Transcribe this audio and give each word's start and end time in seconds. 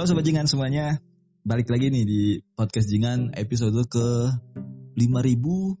Halo 0.00 0.16
Sobat 0.16 0.24
Jingan 0.24 0.48
semuanya. 0.48 0.96
Balik 1.44 1.68
lagi 1.68 1.92
nih 1.92 2.08
di 2.08 2.40
podcast 2.56 2.88
Jingan 2.88 3.36
episode 3.36 3.84
ke 3.84 4.32
5423. 4.96 5.76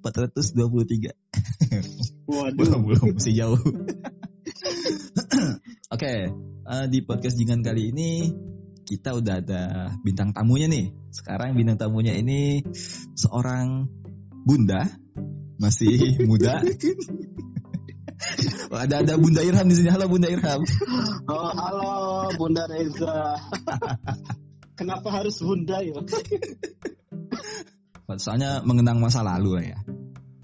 Waduh. 2.28 2.52
belum, 2.52 2.80
belum, 2.84 3.16
masih 3.16 3.32
jauh. 3.32 3.56
Oke, 5.96 6.28
eh, 6.36 6.84
di 6.92 7.00
podcast 7.00 7.32
Jingan 7.40 7.64
kali 7.64 7.96
ini 7.96 8.28
kita 8.84 9.16
udah 9.16 9.40
ada 9.40 9.88
bintang 10.04 10.36
tamunya 10.36 10.68
nih. 10.68 10.92
Sekarang 11.16 11.56
bintang 11.56 11.80
tamunya 11.80 12.12
ini 12.12 12.60
seorang 13.16 13.88
bunda, 14.44 14.84
masih 15.56 16.28
muda. 16.28 16.60
Ada 18.70 19.02
ada 19.02 19.14
Bunda 19.18 19.42
Irham 19.42 19.66
di 19.66 19.74
sini. 19.76 19.90
Halo 19.90 20.06
Bunda 20.08 20.28
Irham. 20.30 20.60
Oh, 21.30 21.52
halo 21.54 22.26
Bunda 22.34 22.66
Reza. 22.66 23.38
Kenapa 24.78 25.08
harus 25.12 25.38
Bunda 25.38 25.78
ya? 25.78 26.00
Soalnya 28.24 28.66
mengenang 28.66 28.98
masa 28.98 29.22
lalu 29.22 29.60
lah 29.60 29.64
ya. 29.76 29.78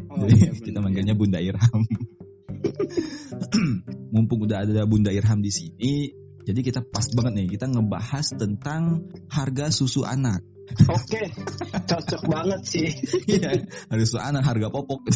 Oh, 0.07 0.23
Jadi 0.23 0.35
iya, 0.39 0.51
kita 0.55 0.79
bener. 0.79 0.83
manggilnya 0.87 1.15
Bunda 1.19 1.43
Irham. 1.43 1.83
Mumpung 4.15 4.47
udah 4.47 4.63
ada 4.63 4.87
Bunda 4.87 5.11
Irham 5.11 5.43
di 5.43 5.51
sini, 5.51 6.15
jadi 6.47 6.63
kita 6.63 6.81
pas 6.87 7.11
banget 7.11 7.33
nih 7.43 7.47
kita 7.59 7.67
ngebahas 7.67 8.39
tentang 8.39 9.11
harga 9.27 9.75
susu 9.75 10.07
anak. 10.07 10.47
Oke, 10.87 11.27
cocok 11.91 12.23
banget 12.31 12.61
sih. 12.63 12.89
Iya, 13.27 13.67
harga 13.91 14.05
susu 14.07 14.23
anak, 14.23 14.47
harga 14.47 14.71
popok. 14.71 15.11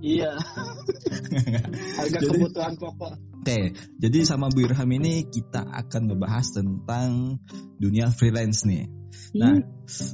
Iya. 0.00 0.32
Harga 1.98 2.18
Jadi- 2.20 2.28
kebutuhan 2.32 2.74
pokok. 2.76 3.14
Oke, 3.46 3.78
jadi 4.02 4.26
sama 4.26 4.50
Bu 4.50 4.66
Irham 4.66 4.90
ini 4.90 5.22
kita 5.30 5.62
akan 5.62 6.10
ngebahas 6.10 6.50
tentang 6.50 7.38
dunia 7.78 8.10
freelance 8.10 8.66
nih. 8.66 8.90
Nah, 9.38 9.62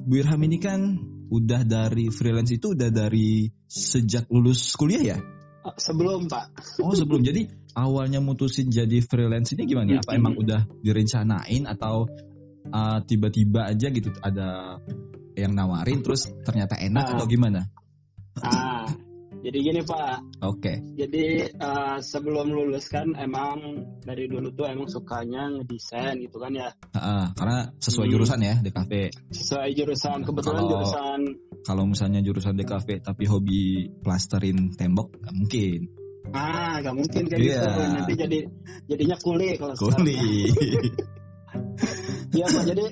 Bu 0.05 0.21
Irham 0.21 0.37
ini 0.45 0.61
kan 0.61 1.01
udah 1.33 1.65
dari 1.65 2.13
freelance 2.13 2.53
itu 2.53 2.77
udah 2.77 2.93
dari 2.93 3.49
sejak 3.65 4.29
lulus 4.29 4.77
kuliah 4.77 5.17
ya? 5.17 5.19
Hmm, 5.65 5.73
sebelum 5.81 6.29
Pak. 6.29 6.77
Oh 6.85 6.93
sebelum 6.93 7.25
jadi 7.25 7.49
awalnya 7.73 8.21
mutusin 8.21 8.69
jadi 8.69 9.01
freelance 9.01 9.57
ini 9.57 9.65
gimana? 9.65 9.97
ya? 9.97 10.05
Apa 10.05 10.13
emang 10.13 10.37
udah 10.37 10.69
direncanain 10.85 11.65
atau 11.65 12.05
uh, 12.69 12.99
tiba-tiba 13.01 13.65
aja 13.65 13.89
gitu 13.89 14.13
ada 14.21 14.77
yang 15.41 15.57
nawarin 15.57 16.05
terus 16.05 16.29
ternyata 16.45 16.77
enak 16.77 17.05
Ah. 17.09 17.13
atau 17.17 17.25
gimana? 17.25 17.65
Ah, 18.45 18.85
jadi 19.43 19.59
gini 19.59 19.81
Pak. 19.83 20.39
Oke, 20.47 20.79
Jadi 20.95 21.25
eh, 21.51 21.97
sebelum 21.99 22.47
lulus 22.49 22.87
kan 22.87 23.11
emang 23.15 23.59
dari 24.01 24.31
dulu 24.31 24.55
tuh 24.55 24.71
emang 24.71 24.87
sukanya 24.87 25.51
ngedesain 25.51 26.23
gitu 26.23 26.39
kan 26.39 26.55
ya. 26.55 26.71
Ah, 26.95 27.35
karena 27.35 27.75
sesuai 27.77 28.07
Hmm. 28.07 28.15
jurusan 28.15 28.41
ya 28.41 28.55
DKV. 28.63 28.93
Sesuai 29.35 29.71
jurusan 29.75 30.23
kebetulan 30.23 30.63
Kalau- 30.63 30.71
jurusan 30.71 31.21
Kalau 31.63 31.85
misalnya 31.87 32.23
jurusan 32.23 32.55
DKV 32.55 33.03
tapi 33.03 33.25
hobi 33.27 33.63
plasterin 34.03 34.75
tembok 34.75 35.11
nggak 35.19 35.35
mungkin. 35.35 35.81
ah 36.33 36.79
nggak 36.79 36.95
mungkin 36.97 37.23
kayak 37.27 37.43
Iya. 37.43 37.61
gitu. 37.67 37.81
Nanti 37.99 38.13
jadi 38.15 38.39
jadinya 38.87 39.17
kuli 39.19 39.49
kalau. 39.59 39.75
Kuli. 39.75 40.23
Iya 42.33 42.49
Pak, 42.49 42.65
jadi 42.65 42.85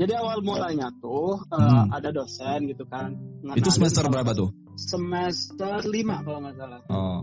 jadi 0.00 0.12
awal 0.24 0.40
mulanya 0.40 0.88
tuh 1.04 1.36
Hmm. 1.52 1.92
ada 1.92 2.08
dosen 2.08 2.64
gitu 2.64 2.88
kan. 2.88 3.12
itu 3.52 3.68
semester 3.68 4.08
berapa 4.08 4.32
tuh? 4.32 4.56
Semester 4.80 5.84
5 5.84 6.24
kalau 6.24 6.38
nggak 6.40 6.56
salah. 6.56 6.80
Oh, 6.88 7.22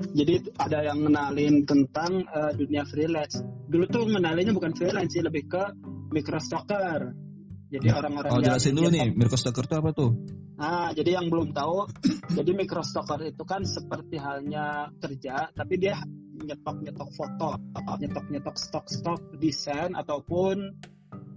Jadi 0.00 0.48
ada 0.56 0.80
yang 0.80 1.04
ngenalin 1.04 1.68
tentang 1.68 2.24
eh, 2.24 2.52
dunia 2.56 2.88
freelance. 2.88 3.44
Dulu 3.44 3.84
tuh 3.84 4.08
ngenalinnya 4.08 4.56
bukan 4.56 4.72
freelance 4.72 5.12
sih, 5.12 5.20
lebih 5.20 5.44
ke 5.44 5.62
microstocker. 6.08 7.12
Jadi 7.70 7.86
Ya. 7.86 8.02
orang-orang 8.02 8.30
oh 8.34 8.38
yang 8.42 8.46
jelasin 8.50 8.74
dulu 8.74 8.88
nih, 8.90 9.14
Mirkostoker 9.14 9.62
itu 9.62 9.76
apa 9.78 9.90
tuh? 9.94 10.10
Nah, 10.58 10.90
jadi 10.90 11.22
yang 11.22 11.30
belum 11.30 11.54
tahu, 11.54 11.86
jadi 12.36 12.50
microstocker 12.50 13.30
itu 13.30 13.42
kan 13.46 13.62
seperti 13.62 14.18
halnya 14.18 14.90
kerja, 14.98 15.54
tapi 15.54 15.78
dia 15.78 15.94
nyetok-nyetok 16.40 17.10
foto, 17.14 17.60
nyetok-nyetok 18.00 18.56
stok-stok 18.58 19.38
desain 19.38 19.94
ataupun 19.94 20.82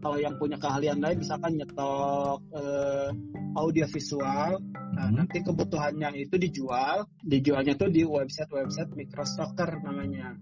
kalau 0.03 0.19
yang 0.19 0.35
punya 0.35 0.59
keahlian 0.59 0.99
lain 0.99 1.23
misalkan 1.23 1.55
nyetok 1.55 2.43
eh, 2.51 3.09
audio 3.55 3.85
visual. 3.87 4.59
Nah, 4.93 5.09
Hmm. 5.09 5.15
nanti 5.23 5.41
kebutuhannya 5.41 6.09
itu 6.19 6.35
dijual, 6.37 7.07
dijualnya 7.23 7.73
tuh 7.73 7.89
di 7.89 8.03
website-website 8.03 8.93
microstocker 8.93 9.79
namanya. 9.81 10.35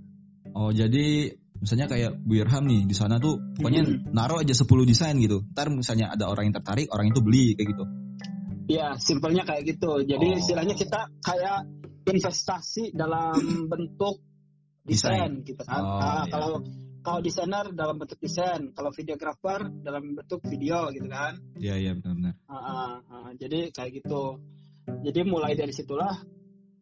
Oh 0.52 0.74
jadi 0.74 1.32
misalnya 1.62 1.88
kayak 1.88 2.18
Bu 2.26 2.42
Irham 2.42 2.66
nih 2.68 2.84
di 2.90 2.96
sana 2.98 3.22
tuh 3.22 3.38
pokoknya 3.56 3.86
Hmm. 3.86 4.12
naruh 4.12 4.42
aja 4.42 4.52
10 4.52 4.84
desain 4.84 5.16
gitu. 5.22 5.46
Ntar 5.54 5.70
misalnya 5.72 6.12
ada 6.12 6.28
orang 6.28 6.50
yang 6.52 6.56
tertarik, 6.58 6.90
orang 6.92 7.14
itu 7.14 7.22
beli 7.22 7.54
kayak 7.56 7.70
gitu. 7.78 7.86
Iya, 8.68 8.88
simpelnya 9.00 9.44
kayak 9.46 9.64
gitu. 9.78 10.02
Jadi 10.04 10.28
Oh. 10.32 10.40
istilahnya 10.42 10.76
kita 10.76 11.00
kayak 11.22 11.60
investasi 12.08 12.92
dalam 12.98 13.36
bentuk 13.72 14.20
desain 14.84 15.46
gitu 15.46 15.62
kan. 15.64 15.80
Oh, 15.80 16.00
Ah, 16.02 16.24
iya. 16.26 16.32
Kalau 16.34 16.52
kalau 17.02 17.20
desainer 17.20 17.74
dalam 17.74 17.98
bentuk 17.98 18.22
desain, 18.22 18.70
kalau 18.78 18.94
videografer 18.94 19.66
dalam 19.82 20.14
bentuk 20.14 20.42
video 20.46 20.94
gitu 20.94 21.10
kan. 21.10 21.34
Iya 21.58 21.76
iya 21.82 21.92
benar-benar. 21.98 22.38
Ah, 22.46 22.56
ah, 22.56 22.94
ah. 23.10 23.30
jadi 23.36 23.74
kayak 23.74 24.02
gitu. 24.02 24.38
Jadi 25.02 25.20
mulai 25.26 25.58
dari 25.58 25.74
situlah 25.74 26.14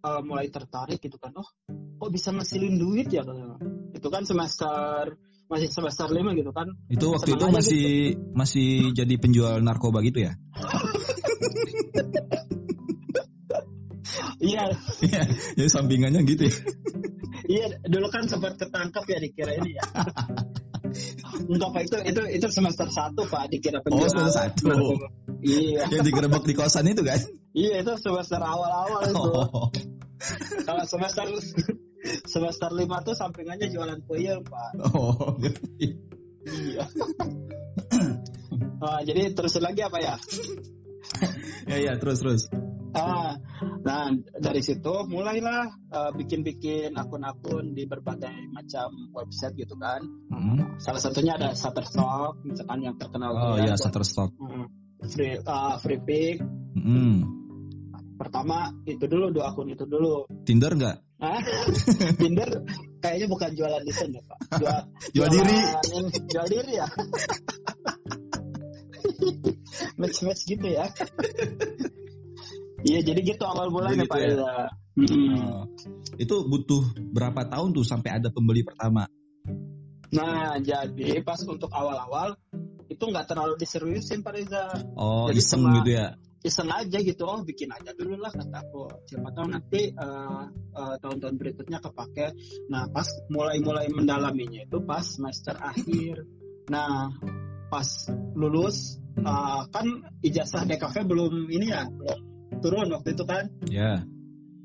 eh, 0.03 0.21
mulai 0.23 0.51
tertarik 0.51 0.99
gitu 0.99 1.15
kan. 1.15 1.31
Oh, 1.39 1.47
kok 1.71 2.11
bisa 2.11 2.35
ngasilin 2.35 2.75
duit 2.75 3.07
ya? 3.11 3.23
Itu 3.95 4.07
kan 4.11 4.27
semester 4.27 5.15
masih 5.49 5.67
semester 5.71 6.07
5 6.11 6.37
gitu 6.37 6.51
kan. 6.53 6.67
Itu 6.91 7.15
waktu 7.15 7.33
Senang 7.33 7.49
itu 7.49 7.55
masih 7.57 7.85
masih 8.35 8.69
jadi 8.93 9.15
penjual 9.17 9.63
narkoba 9.63 10.03
gitu 10.05 10.27
ya? 10.29 10.35
Iya, 14.39 14.71
Iya, 15.03 15.21
jadi 15.59 15.69
sampingannya 15.69 16.23
gitu 16.23 16.47
ya. 16.47 16.55
Iya, 17.49 17.81
dulu 17.81 18.07
kan 18.13 18.29
sempat 18.29 18.61
ketangkap 18.61 19.09
ya 19.09 19.17
dikira 19.17 19.57
ini 19.57 19.73
ya. 19.73 19.85
Enggak 21.49 21.69
Pak, 21.73 21.81
itu 21.85 21.97
itu 22.13 22.21
itu 22.41 22.47
semester 22.53 22.85
1 22.89 23.13
Pak 23.17 23.43
dikira 23.49 23.81
Oh, 23.81 23.83
penjual. 23.89 24.09
semester 24.09 24.33
satu. 24.53 24.69
Iya. 25.41 25.89
Yang 25.89 26.03
digerebek 26.13 26.43
di 26.45 26.53
kosan 26.53 26.85
itu 26.89 27.01
kan? 27.01 27.17
Iya, 27.53 27.81
itu 27.81 27.91
semester 27.97 28.37
awal-awal 28.37 29.01
itu. 29.09 29.17
Oh, 29.17 29.69
Kalau 30.61 30.83
semester 30.85 31.25
semester 32.29 32.69
5 32.69 32.85
tuh 33.05 33.15
sampingannya 33.17 33.67
jualan 33.73 33.97
puyeng, 34.05 34.45
Pak. 34.45 34.69
oh. 34.93 35.33
Iya. 36.45 36.85
Nah, 38.79 38.99
jadi 39.03 39.33
terus 39.35 39.57
lagi 39.59 39.81
apa 39.83 39.97
ya? 39.99 40.15
ya 41.67 41.77
ya 41.81 41.93
terus 41.97 42.21
terus. 42.21 42.41
Ah, 42.89 43.37
nah 43.81 44.09
dari 44.33 44.59
situ 44.59 45.05
mulailah 45.05 45.65
eh, 45.89 46.11
bikin-bikin 46.15 46.93
akun-akun 46.93 47.71
di 47.71 47.85
berbagai 47.85 48.49
macam 48.49 48.89
website 49.13 49.53
gitu 49.55 49.73
kan. 49.75 50.01
Hmm. 50.29 50.57
Salah 50.77 50.97
satunya 50.97 51.35
ada 51.35 51.53
Shutterstock, 51.53 52.41
misalkan 52.41 52.81
yang 52.81 52.95
terkenal 52.97 53.29
Oh 53.31 53.55
ya 53.55 53.73
buat- 53.73 53.77
Shutterstock. 53.77 54.29
Hmm. 54.35 54.65
free 54.99 55.39
uh, 55.39 55.79
free 55.79 55.95
pick 56.03 56.43
Hmm. 56.75 57.23
pertama 58.15 58.67
itu 58.83 59.07
dulu 59.07 59.31
dua 59.31 59.51
akun 59.55 59.71
itu 59.71 59.87
dulu 59.87 60.27
Tinder 60.43 60.75
nggak? 60.75 60.95
Hah? 61.23 61.39
Tinder 62.19 62.47
kayaknya 62.99 63.27
bukan 63.31 63.49
jualan 63.55 63.79
desain 63.87 64.11
ya 64.11 64.19
pak 64.27 64.39
jual, 64.59 64.79
Jual 65.15 65.29
diri. 65.31 65.55
jualan- 65.55 66.11
jual 66.27 66.47
diri 66.51 66.73
ya 66.75 66.87
match 69.99 70.19
match 70.19 70.41
gitu 70.45 70.67
ya 70.67 70.85
iya 72.85 72.99
jadi 73.01 73.19
gitu 73.19 73.43
awal 73.43 73.67
mulanya 73.69 74.03
Jadi 74.05 74.11
pak 74.11 74.17
gitu 74.19 74.43
ya. 74.43 74.65
Mm-mm. 74.99 75.31
Oh. 75.39 75.63
Itu 76.19 76.35
butuh 76.43 76.83
berapa 77.15 77.47
tahun 77.47 77.71
tuh 77.71 77.83
sampai 77.83 78.19
ada 78.19 78.27
pembeli 78.29 78.63
pertama? 78.63 79.07
nah 80.09 80.57
jadi 80.57 81.21
pas 81.21 81.37
untuk 81.45 81.69
awal-awal 81.69 82.33
itu 82.89 82.97
nggak 82.97 83.29
terlalu 83.29 83.53
diseriusin 83.61 84.25
pak 84.25 84.41
Reza 84.41 84.65
Oh, 84.97 85.29
Jadi 85.29 85.37
iseng 85.37 85.61
cuma- 85.61 85.77
gitu 85.77 85.91
ya? 85.93 86.07
iseng 86.39 86.65
aja 86.73 86.97
gitu 86.97 87.23
oh 87.27 87.45
bikin 87.45 87.69
aja 87.69 87.93
dulu 87.93 88.17
lah 88.17 88.31
kata 88.33 88.57
aku 88.57 88.89
siapa 89.05 89.29
tahu 89.35 89.53
nanti 89.53 89.91
eh, 89.91 90.43
eh, 90.73 90.95
tahun-tahun 90.97 91.35
berikutnya 91.37 91.77
kepake 91.77 92.31
nah 92.71 92.89
pas 92.89 93.05
mulai-mulai 93.29 93.91
mendalaminya 93.91 94.63
itu 94.65 94.79
pas 94.81 95.03
semester 95.03 95.53
akhir 95.59 96.23
nah 96.71 97.11
pas 97.69 97.85
lulus 98.33 98.97
eh, 99.19 99.61
kan 99.69 99.85
ijazah 100.25 100.63
DKV 100.65 100.95
belum 101.05 101.33
ini 101.51 101.69
ya 101.69 101.85
belum 101.85 102.19
turun 102.61 102.87
waktu 102.91 103.15
itu 103.15 103.23
kan. 103.25 103.47
Ya. 103.67 104.03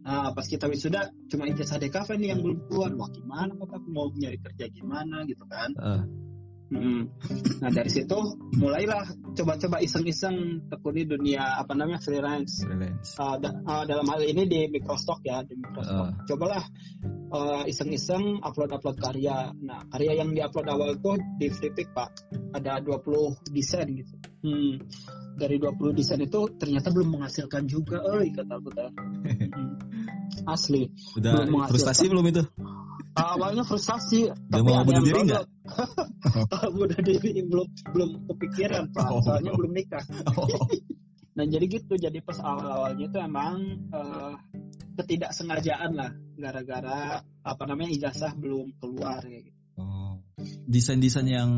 nah 0.05 0.37
pas 0.37 0.45
kita 0.45 0.69
wisuda 0.69 1.17
cuma 1.33 1.49
ijazah 1.49 1.81
DKV 1.81 2.09
nih 2.21 2.29
yang 2.37 2.41
belum 2.45 2.69
keluar. 2.69 2.93
Wah 2.93 3.09
gimana 3.09 3.57
kok 3.57 3.73
aku 3.73 3.89
mau 3.89 4.13
nyari 4.13 4.37
kerja 4.37 4.69
gimana 4.69 5.25
gitu 5.25 5.49
kan? 5.49 5.73
Eh, 5.73 6.03
Mm. 6.75 7.03
Nah 7.63 7.71
dari 7.71 7.91
situ 7.91 8.19
mulailah 8.59 9.07
coba-coba 9.39 9.79
iseng-iseng 9.79 10.67
tekuni 10.67 11.07
dunia 11.07 11.63
apa 11.63 11.73
namanya 11.79 12.03
freelance. 12.03 12.67
freelance. 12.67 13.15
Uh, 13.15 13.39
da- 13.39 13.63
uh, 13.63 13.85
dalam 13.87 14.07
hal 14.11 14.21
ini 14.27 14.43
di 14.51 14.61
Microstock 14.67 15.23
ya 15.23 15.47
di 15.47 15.55
Microstock. 15.55 16.27
Cobalah 16.27 16.65
uh, 17.35 17.63
iseng-iseng 17.67 18.43
upload-upload 18.43 18.97
karya. 18.99 19.51
Nah, 19.59 19.87
karya 19.91 20.23
yang 20.23 20.31
diupload 20.35 20.67
awal 20.71 20.91
tuh 20.99 21.19
di 21.39 21.51
Freepik, 21.51 21.91
Pak. 21.95 22.11
Ada 22.55 22.83
20 22.83 23.55
desain 23.55 23.89
gitu. 23.91 24.15
Hmm. 24.45 24.83
Dari 25.35 25.59
20 25.59 25.99
desain 25.99 26.21
itu 26.23 26.47
ternyata 26.55 26.95
belum 26.95 27.19
menghasilkan 27.19 27.67
juga, 27.67 28.03
eh 28.23 28.31
kata 28.31 28.55
aku. 28.55 28.71
Hmm. 28.71 29.75
Asli. 30.47 30.91
Udah 31.19 31.47
Belum 31.47 31.67
frustasi 31.67 32.05
belum 32.11 32.25
itu? 32.31 32.43
Awalnya 33.15 33.63
frustasi, 33.63 34.27
Udah 34.27 34.59
tapi 34.59 34.71
mau 34.75 34.83
bunuh 34.83 34.95
yang 34.99 35.07
diri 35.07 35.21
nggak? 35.31 35.45
Download. 35.65 36.71
bunuh 36.77 37.01
diri 37.01 37.41
belum 37.45 37.69
belum 37.93 38.11
kepikiran, 38.31 38.93
Pak. 38.93 39.09
Oh. 39.09 39.21
Soalnya 39.25 39.53
belum 39.57 39.73
nikah. 39.73 40.05
Oh. 40.37 40.49
Nah 41.35 41.45
jadi 41.51 41.67
gitu, 41.67 41.99
jadi 41.99 42.23
pas 42.23 42.39
awal-awalnya 42.39 43.11
itu 43.11 43.19
emang 43.19 43.55
eh, 43.91 44.33
ketidaksengajaan 44.95 45.91
lah, 45.99 46.11
gara-gara 46.39 47.27
apa 47.43 47.63
namanya 47.67 47.91
ijazah 47.91 48.39
belum 48.39 48.79
keluar 48.79 49.19
kayak 49.27 49.51
gitu. 49.51 49.61
Oh. 49.75 50.23
Desain-desain 50.71 51.27
yang 51.27 51.51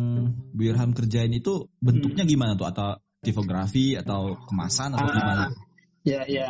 Bu 0.56 0.73
Irham 0.73 0.97
kerjain 0.97 1.32
itu 1.32 1.69
bentuknya 1.76 2.25
gimana 2.25 2.56
tuh? 2.56 2.73
Atau 2.73 3.05
tipografi 3.20 3.99
atau 4.00 4.38
kemasan 4.49 4.97
atau 4.97 5.05
Ah, 5.05 5.12
gimana? 5.12 5.44
Ya 6.06 6.23
ya. 6.25 6.49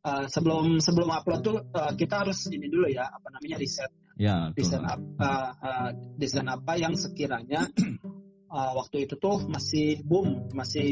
Eh, 0.00 0.24
sebelum 0.32 0.80
sebelum 0.80 1.12
upload 1.12 1.40
tuh 1.40 1.56
eh, 1.60 1.92
kita 1.96 2.24
harus 2.24 2.44
ini 2.52 2.68
dulu 2.68 2.88
ya, 2.88 3.08
apa 3.08 3.36
namanya 3.36 3.56
riset, 3.60 3.92
Ya, 4.20 4.52
desain 4.52 4.84
betul. 4.84 5.16
apa, 5.16 5.32
eh, 5.64 5.88
desain 6.20 6.44
apa 6.44 6.76
yang 6.76 6.92
sekiranya 6.92 7.64
eh, 8.52 8.72
waktu 8.76 9.08
itu 9.08 9.16
tuh 9.16 9.48
masih 9.48 10.04
boom, 10.04 10.52
masih 10.52 10.88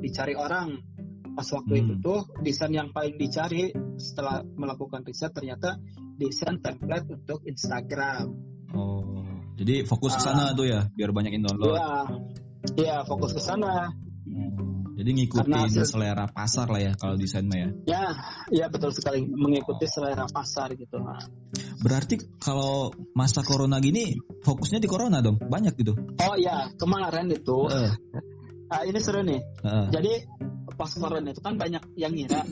dicari 0.00 0.32
orang. 0.32 0.80
Pas 1.32 1.48
waktu 1.48 1.72
Hmm. 1.76 1.82
itu 1.84 1.94
tuh 2.00 2.20
desain 2.40 2.72
yang 2.72 2.92
paling 2.92 3.16
dicari 3.16 3.72
setelah 3.96 4.40
melakukan 4.44 5.00
riset 5.00 5.32
ternyata 5.32 5.80
desain 6.16 6.60
template 6.60 7.08
untuk 7.08 7.40
Instagram. 7.44 8.28
Oh. 8.72 9.20
Jadi 9.56 9.84
fokus 9.84 10.16
ke 10.16 10.20
Ah. 10.20 10.26
sana 10.28 10.44
tuh 10.52 10.68
ya, 10.68 10.88
biar 10.92 11.12
banyak 11.12 11.32
yang 11.32 11.44
download. 11.48 11.76
Iya, 11.76 11.92
iya 12.76 12.96
fokus 13.04 13.32
ke 13.32 13.40
sana. 13.40 13.92
Oh. 13.92 14.92
Jadi 14.92 15.08
ngikutin 15.08 15.48
Karena 15.48 15.64
hasil- 15.64 15.88
selera 15.88 16.28
pasar 16.28 16.68
lah 16.68 16.80
ya 16.80 16.92
kalau 17.00 17.16
desain 17.16 17.48
mah 17.48 17.58
ya. 17.58 17.68
Ya, 17.88 18.04
ya 18.52 18.66
betul 18.68 18.92
sekali 18.92 19.24
mengikuti 19.24 19.88
selera 19.88 20.28
pasar 20.28 20.76
gitu. 20.76 21.00
Berarti 21.82 22.14
kalau 22.38 22.94
masa 23.12 23.42
corona 23.42 23.82
gini 23.82 24.14
fokusnya 24.46 24.78
di 24.78 24.86
corona 24.86 25.18
dong, 25.18 25.42
banyak 25.42 25.74
gitu. 25.74 25.98
Oh 25.98 26.34
ya, 26.38 26.70
kemarin 26.78 27.26
itu, 27.34 27.58
Heeh, 27.66 27.92
ah, 28.72 28.82
ini 28.86 28.98
seru 29.02 29.26
nih. 29.26 29.42
heeh. 29.66 29.86
Jadi 29.90 30.12
pas 30.78 30.90
corona 30.94 31.28
itu 31.34 31.42
kan 31.42 31.58
banyak 31.58 31.82
yang 31.98 32.14
ngira 32.14 32.46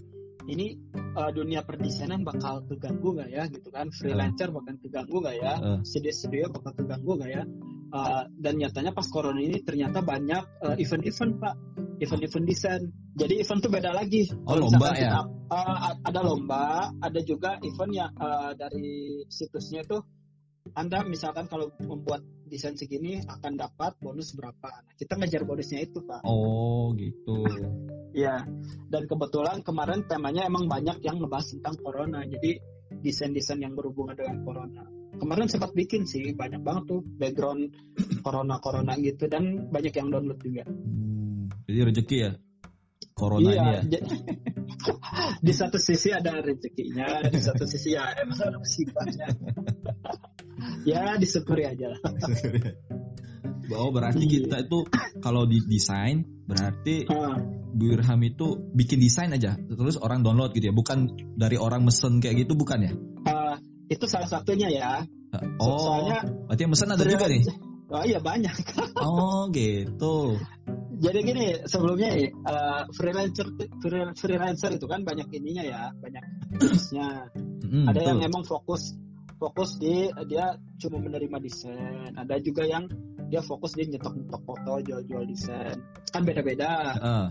ini 0.51 0.77
eh, 0.93 1.31
dunia 1.31 1.63
perdesainan 1.63 2.27
bakal 2.27 2.67
keganggu 2.67 3.17
gak 3.17 3.31
ya 3.31 3.47
gitu 3.47 3.71
kan 3.71 3.89
freelancer 3.95 4.51
bakal 4.51 4.75
keganggu 4.83 5.23
gak 5.23 5.37
ya 5.39 5.55
Heeh. 5.57 5.79
studio-studio 5.87 6.51
bakal 6.51 6.73
keganggu 6.75 7.13
gak 7.23 7.31
ya 7.31 7.43
Eh, 7.91 8.23
dan 8.39 8.55
nyatanya 8.55 8.95
pas 8.95 9.03
corona 9.11 9.43
ini 9.43 9.67
ternyata 9.67 9.99
banyak 9.99 10.63
eh, 10.63 10.77
event-event 10.79 11.43
pak 11.43 11.55
event-event 11.99 12.47
desain 12.47 12.83
jadi 13.19 13.43
event 13.43 13.59
tuh 13.67 13.67
beda 13.75 13.91
lagi 13.91 14.31
Oh, 14.47 14.55
Kalau 14.55 14.71
lomba 14.71 14.95
misalkan 14.95 15.03
ya? 15.03 15.11
kita- 15.11 15.31
eh, 15.51 15.79
ada 16.07 16.21
lomba 16.23 16.65
ada 17.03 17.21
juga 17.27 17.51
event 17.59 17.91
yang 17.91 18.13
eh, 18.15 18.53
dari 18.55 18.91
situsnya 19.27 19.83
itu 19.83 19.99
anda 20.79 21.03
misalkan 21.03 21.51
kalau 21.51 21.75
membuat 21.83 22.23
desain 22.47 22.79
segini 22.79 23.19
akan 23.27 23.59
dapat 23.59 23.99
bonus 23.99 24.39
berapa 24.39 24.71
nah, 24.71 24.95
kita 24.95 25.19
ngejar 25.19 25.43
bonusnya 25.43 25.83
itu 25.83 25.99
pak 26.07 26.23
Oh, 26.23 26.95
gitu. 26.95 27.43
Ya, 28.15 28.43
dan 28.87 29.07
kebetulan 29.07 29.67
kemarin 29.67 30.07
temanya 30.07 30.47
emang 30.47 30.67
banyak 30.67 30.99
yang 31.03 31.23
ngebahas 31.23 31.55
tentang 31.55 31.79
corona. 31.79 32.27
Jadi 32.27 32.59
desain-desain 33.07 33.63
yang 33.63 33.79
berhubungan 33.79 34.19
dengan 34.19 34.43
corona. 34.43 34.83
Kemarin 35.21 35.47
sempat 35.53 35.77
bikin 35.77 36.09
sih 36.09 36.33
banyak 36.33 36.65
banget 36.65 36.85
tuh 36.89 37.01
background 37.05 37.77
corona-corona 38.25 38.97
gitu 38.97 39.29
dan 39.29 39.69
banyak 39.69 39.93
yang 39.93 40.09
download 40.09 40.41
juga. 40.41 40.65
Hmm, 40.65 41.53
jadi 41.69 41.81
rezeki 41.93 42.17
ya. 42.17 42.33
Corona 43.13 43.53
iya, 43.53 43.85
ini 43.85 43.93
ya. 43.93 44.01
di 45.47 45.53
satu 45.53 45.77
sisi 45.77 46.09
ada 46.09 46.41
rezekinya, 46.41 47.21
di 47.29 47.37
satu 47.37 47.69
sisi 47.69 47.93
ya 47.93 48.17
emang 48.17 48.41
ada 48.41 48.57
musibahnya. 48.57 49.29
ya 50.89 51.21
disyukuri 51.21 51.69
aja 51.69 51.93
lah. 51.93 52.01
Oh, 53.71 53.95
berarti 53.95 54.27
Iya. 54.27 54.33
kita 54.43 54.57
itu 54.67 54.79
kalau 55.23 55.47
di 55.47 55.63
desain 55.63 56.27
berarti 56.49 57.07
Ah, 57.07 57.39
Bu 57.71 57.95
Irham 57.95 58.19
itu 58.27 58.59
bikin 58.75 58.99
desain 58.99 59.31
aja, 59.31 59.55
terus 59.55 59.95
orang 60.03 60.27
download 60.27 60.51
gitu 60.59 60.73
ya, 60.73 60.75
bukan 60.75 61.15
dari 61.39 61.55
orang 61.55 61.87
mesen 61.87 62.19
kayak 62.19 62.45
gitu 62.47 62.59
bukan 62.59 62.91
ya? 62.91 62.93
ah, 63.31 63.40
itu 63.91 64.05
salah 64.07 64.31
satunya 64.31 64.71
ya. 64.71 65.03
Oh, 65.59 65.79
Soalnya 65.79 66.23
berarti 66.47 66.63
yang 66.63 66.73
mesen 66.73 66.95
ada 66.95 67.05
juga 67.05 67.27
nih. 67.27 67.43
Oh 67.91 68.07
iya 68.07 68.23
banyak. 68.23 68.55
Oh, 69.03 69.51
gitu. 69.51 70.39
Jadi 71.03 71.19
gini, 71.27 71.59
sebelumnya 71.67 72.15
eh, 72.15 72.83
freelancer 72.95 73.51
free- 73.83 74.15
freelancer 74.15 74.79
itu 74.79 74.87
kan 74.87 75.03
banyak 75.03 75.27
ininya 75.35 75.67
ya, 75.67 75.83
banyak 75.99 76.23
jenisnya. 76.55 77.35
Mm, 77.67 77.91
ada 77.91 77.99
yang 77.99 78.23
emang 78.23 78.47
fokus 78.47 78.95
fokus 79.43 79.75
di 79.83 80.07
dia 80.31 80.55
cuma 80.79 81.03
menerima 81.03 81.43
desain, 81.43 82.15
ada 82.15 82.39
juga 82.39 82.63
yang 82.63 82.87
dia 83.27 83.43
fokus 83.43 83.75
di 83.75 83.91
nyetok-nyetok 83.91 84.43
foto, 84.47 84.73
jual-jual 84.87 85.27
desain. 85.27 85.83
Kan 86.15 86.23
beda-beda. 86.23 86.95
Heeh. 86.95 87.27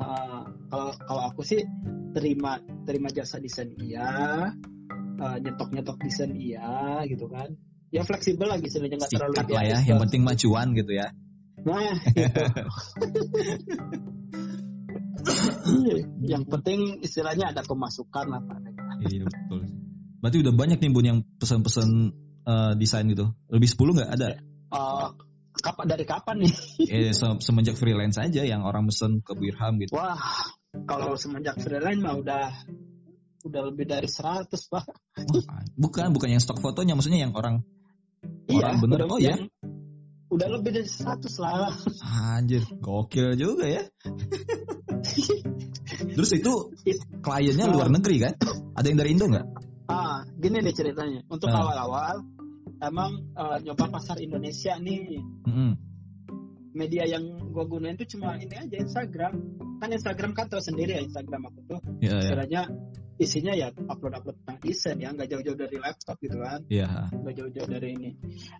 Eh, 0.00 0.42
kalau 0.70 0.90
kalau 1.02 1.22
aku 1.34 1.42
sih 1.42 1.66
terima 2.14 2.62
terima 2.86 3.10
jasa 3.10 3.42
desain 3.42 3.74
iya, 3.82 4.54
eh, 5.20 5.36
nyetok-nyetok 5.44 5.96
desain 6.00 6.32
iya 6.32 7.04
gitu 7.04 7.28
kan. 7.28 7.52
Ya 7.90 8.06
fleksibel 8.06 8.46
lagi 8.48 8.70
sebenarnya 8.70 9.04
nggak 9.04 9.12
terlalu 9.12 9.34
lah 9.52 9.64
ya, 9.66 9.78
yang 9.82 9.98
penting 10.00 10.22
macuan 10.24 10.72
gitu 10.72 10.94
ya. 10.94 11.12
Nah, 11.60 11.92
gitu. 12.16 12.44
Yang 16.24 16.44
penting 16.48 16.80
istilahnya 17.04 17.52
ada 17.52 17.62
pemasukan 17.64 18.26
lah 18.30 18.40
Pak. 18.40 18.58
Iya 19.04 19.28
betul. 19.28 19.68
Berarti 20.20 20.36
udah 20.44 20.52
banyak 20.56 20.78
nih 20.80 20.90
bun 20.92 21.06
yang 21.06 21.18
pesan-pesan 21.40 21.88
eh, 22.44 22.72
desain 22.76 23.04
gitu. 23.08 23.32
Lebih 23.48 23.68
10 23.68 23.96
nggak 24.00 24.10
ada? 24.16 24.28
Eh, 24.70 25.08
kapan 25.60 25.86
dari 25.88 26.04
kapan 26.08 26.36
nih? 26.44 26.54
Eh 26.94 27.12
se- 27.12 27.40
semenjak 27.44 27.76
freelance 27.76 28.20
aja 28.20 28.42
yang 28.44 28.64
orang 28.64 28.88
mesen 28.88 29.20
ke 29.24 29.32
Bu 29.36 29.48
Irham 29.48 29.80
gitu. 29.80 29.96
Wah, 29.96 30.20
kalau 30.88 31.16
semenjak 31.16 31.58
freelance 31.60 32.00
mah 32.00 32.14
udah 32.16 32.44
udah 33.44 33.62
lebih 33.72 33.84
dari 33.88 34.08
100 34.08 34.46
Pak. 34.50 34.84
Bukan, 35.76 36.06
bukan 36.12 36.28
yang 36.28 36.42
stok 36.42 36.60
fotonya, 36.60 36.92
maksudnya 36.94 37.24
yang 37.24 37.32
orang 37.34 37.64
Iya, 38.50 38.76
Orang 38.76 38.84
bener, 38.84 38.98
udah, 39.00 39.08
oh 39.16 39.20
ya? 39.22 39.36
Udah 40.28 40.48
lebih 40.52 40.70
dari 40.76 40.84
100 40.84 41.24
lah. 41.40 41.72
anjir, 42.36 42.62
gokil 42.84 43.32
juga 43.34 43.64
ya. 43.64 43.82
Terus 46.14 46.30
itu 46.36 46.52
kliennya 47.24 47.66
luar 47.70 47.88
negeri 47.88 48.16
kan? 48.20 48.34
Ada 48.76 48.86
yang 48.92 48.98
dari 49.00 49.10
Indo 49.16 49.26
nggak? 49.30 49.46
Ah, 49.88 50.22
gini 50.36 50.60
deh 50.60 50.74
ceritanya. 50.74 51.24
Untuk 51.26 51.48
Ah. 51.50 51.64
awal-awal 51.64 52.16
emang 52.80 53.10
eh, 53.32 53.56
nyoba 53.64 53.88
pasar 53.90 54.20
Indonesia 54.20 54.76
nih. 54.76 55.20
Mm-mm. 55.48 55.72
media 56.70 57.02
yang 57.02 57.50
gue 57.50 57.64
gunain 57.66 57.98
tuh 57.98 58.06
cuma 58.06 58.38
ini 58.38 58.54
aja 58.54 58.78
Instagram 58.78 59.34
kan 59.82 59.90
Instagram 59.90 60.30
kan 60.38 60.46
tahu 60.46 60.62
sendiri 60.62 60.94
ya 60.94 61.02
Instagram 61.02 61.50
aku 61.50 61.58
tuh 61.66 61.80
Ya, 61.98 62.14
ya, 62.14 62.18
istilahnya 62.22 62.62
isinya 63.20 63.52
ya 63.52 63.68
upload 63.68 64.16
upload 64.16 64.36
tentang 64.40 64.58
desain 64.64 64.96
ya 64.96 65.12
nggak 65.12 65.28
jauh-jauh 65.28 65.58
dari 65.60 65.76
laptop 65.76 66.16
gitu 66.24 66.40
kan. 66.40 66.64
Ya. 66.72 67.12
nggak 67.12 67.34
jauh-jauh 67.36 67.68
dari 67.68 67.92
ini. 67.92 68.10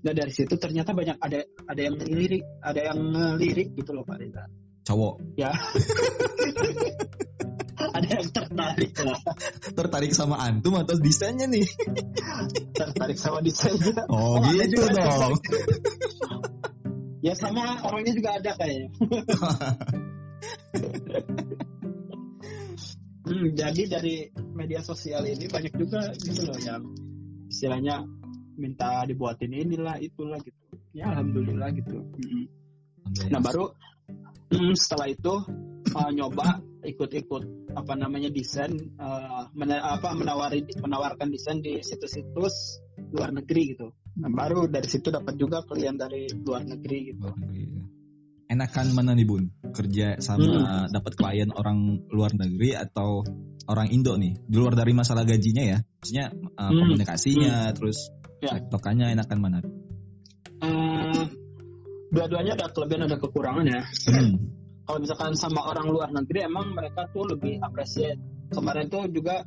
Dan 0.04 0.12
dari 0.12 0.32
situ 0.36 0.52
ternyata 0.60 0.92
banyak 0.92 1.16
ada 1.16 1.40
ada 1.64 1.80
yang 1.80 1.96
ngelirik 1.96 2.44
ada 2.60 2.80
yang 2.92 3.00
ngelirik 3.00 3.72
gitu 3.72 3.96
loh 3.96 4.04
Pak 4.04 4.20
Reza. 4.20 4.44
Cowok. 4.84 5.40
Ya. 5.40 5.50
Ada 7.80 8.08
yang 8.12 8.28
tertarik 8.28 8.92
lah. 9.00 9.16
Tertarik 9.72 10.12
sama 10.12 10.36
antum 10.36 10.76
atau 10.76 11.00
desainnya 11.00 11.48
nih? 11.48 11.64
tertarik 12.80 13.16
sama 13.16 13.40
desainnya. 13.40 14.04
Oh, 14.12 14.36
ada 14.36 14.68
gitu 14.68 14.84
dong. 14.84 15.40
ya 17.24 17.32
sama 17.32 17.80
orangnya 17.88 18.12
juga 18.12 18.36
ada 18.36 18.52
kayaknya. 18.56 18.88
Hmm, 23.30 23.54
jadi 23.54 23.86
dari 23.86 24.26
media 24.60 24.84
sosial 24.84 25.24
ini 25.24 25.48
banyak 25.48 25.72
juga 25.72 26.12
gitu 26.20 26.44
loh 26.44 26.60
yang 26.60 26.84
istilahnya 27.48 28.04
minta 28.60 29.08
dibuatin 29.08 29.56
inilah 29.56 29.96
itulah 29.96 30.36
gitu. 30.44 30.76
Ya 30.92 31.08
alhamdulillah 31.08 31.72
gitu. 31.72 32.04
Mm-mm. 32.04 32.44
Nah 33.32 33.40
baru 33.40 33.72
mm, 34.52 34.76
setelah 34.84 35.08
itu 35.08 35.34
uh, 35.96 36.10
nyoba 36.12 36.60
ikut-ikut 36.84 37.72
apa 37.72 37.92
namanya 37.96 38.28
desain 38.28 38.72
uh, 39.00 39.48
mena- 39.56 39.84
apa 39.96 40.12
menawari 40.12 40.64
menawarkan 40.76 41.32
desain 41.32 41.64
di 41.64 41.80
situs-situs 41.80 42.84
luar 43.16 43.32
negeri 43.32 43.76
gitu. 43.76 43.88
Nah, 44.20 44.28
baru 44.28 44.68
dari 44.68 44.88
situ 44.90 45.08
dapat 45.08 45.38
juga 45.40 45.64
klien 45.64 45.96
dari 45.96 46.28
luar 46.44 46.66
negeri 46.66 47.14
gitu. 47.14 47.24
Negeri. 47.24 47.64
Enakan 48.50 48.86
mana 48.90 49.14
nih 49.14 49.26
bun? 49.26 49.46
Kerja 49.70 50.18
sama 50.18 50.90
dapat 50.90 51.14
klien 51.14 51.54
orang 51.54 52.02
luar 52.10 52.34
negeri 52.34 52.74
atau 52.74 53.22
orang 53.70 53.86
Indo 53.88 54.18
nih, 54.18 54.34
di 54.42 54.56
luar 54.58 54.74
dari 54.74 54.90
masalah 54.90 55.22
gajinya 55.22 55.62
ya, 55.62 55.78
maksudnya 56.02 56.26
uh, 56.58 56.68
Hmm. 56.68 56.78
komunikasinya, 56.82 57.70
terus 57.70 58.10
Ya. 58.42 58.58
tektokannya 58.58 59.14
enakan 59.14 59.38
mana? 59.38 59.58
Eh, 60.60 61.22
dua-duanya 62.10 62.58
ada 62.58 62.66
kelebihan 62.68 63.06
ada 63.06 63.16
kekurangan 63.16 63.64
ya. 63.64 63.82
Hmm. 64.10 64.34
Kalau 64.84 64.98
misalkan 64.98 65.32
sama 65.38 65.62
orang 65.64 65.86
luar 65.86 66.10
negeri 66.10 66.42
emang 66.42 66.74
mereka 66.74 67.06
tuh 67.14 67.22
lebih 67.30 67.62
appreciate. 67.62 68.18
Kemarin 68.50 68.90
tuh 68.90 69.06
juga 69.06 69.46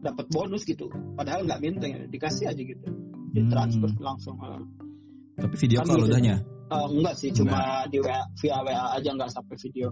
dapat 0.00 0.24
bonus 0.32 0.64
gitu, 0.64 0.88
padahal 1.12 1.44
nggak 1.44 1.60
minta 1.60 1.84
ya, 1.84 2.00
dikasih 2.08 2.48
aja 2.48 2.62
gitu, 2.64 2.88
ditransfer 3.36 3.92
Hmm. 3.92 4.00
langsung. 4.00 4.40
Eh, 4.40 5.44
Tapi 5.44 5.54
video 5.60 5.84
call 5.84 6.00
gitu. 6.00 6.08
udahnya. 6.08 6.36
eh, 6.70 6.86
enggak 6.86 7.14
sih, 7.18 7.34
cuma 7.34 7.82
di 7.90 7.98
WA, 7.98 8.22
via 8.38 8.62
WA 8.62 8.94
aja 8.96 9.10
nggak 9.10 9.28
sampai 9.28 9.56
video. 9.58 9.90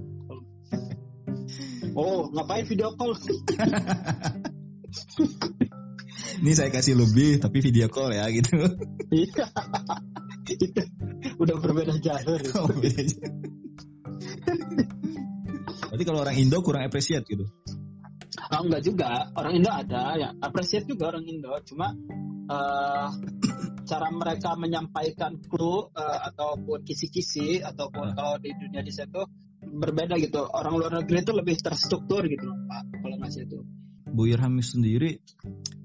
Oh, 1.99 2.31
ngapain 2.31 2.63
video 2.63 2.95
call? 2.95 3.19
Ini 6.39 6.53
saya 6.55 6.71
kasih 6.71 6.95
lebih 6.95 7.43
tapi 7.43 7.59
video 7.59 7.91
call 7.91 8.15
ya 8.15 8.31
gitu. 8.31 8.55
Iya, 9.11 9.51
itu 10.47 10.83
udah 11.43 11.57
berbeda 11.59 11.99
jalur. 11.99 12.39
Oh, 12.63 12.71
beda 12.71 13.03
aja. 13.03 13.27
Berarti 15.91 16.05
kalau 16.07 16.23
orang 16.23 16.39
Indo 16.39 16.63
kurang 16.63 16.87
appreciate 16.87 17.27
gitu. 17.27 17.51
Ah, 18.47 18.63
enggak 18.63 18.87
juga, 18.87 19.35
orang 19.35 19.59
Indo 19.59 19.71
ada 19.75 20.15
ya, 20.15 20.31
appreciate 20.39 20.87
juga 20.87 21.11
orang 21.11 21.27
Indo, 21.27 21.51
cuma 21.67 21.91
eh, 22.47 23.09
cara 23.91 24.09
mereka 24.15 24.55
menyampaikan 24.55 25.43
clue 25.51 25.91
eh, 25.99 26.19
ataupun 26.31 26.87
kisi-kisi 26.87 27.59
ataupun 27.59 28.13
Ah. 28.13 28.15
kalau 28.15 28.35
di 28.39 28.55
dunia 28.55 28.87
di 28.87 28.95
situ 28.95 29.27
berbeda 29.71 30.17
gitu. 30.19 30.43
Orang 30.49 30.81
luar 30.81 30.93
negeri 31.03 31.21
itu 31.23 31.33
lebih 31.33 31.57
terstruktur 31.61 32.25
gitu 32.25 32.49
Pak, 32.49 32.83
kalau 33.05 33.17
ngasih 33.21 33.45
itu. 33.45 33.59
Bu 34.09 34.25
Irham 34.27 34.57
sendiri 34.59 35.21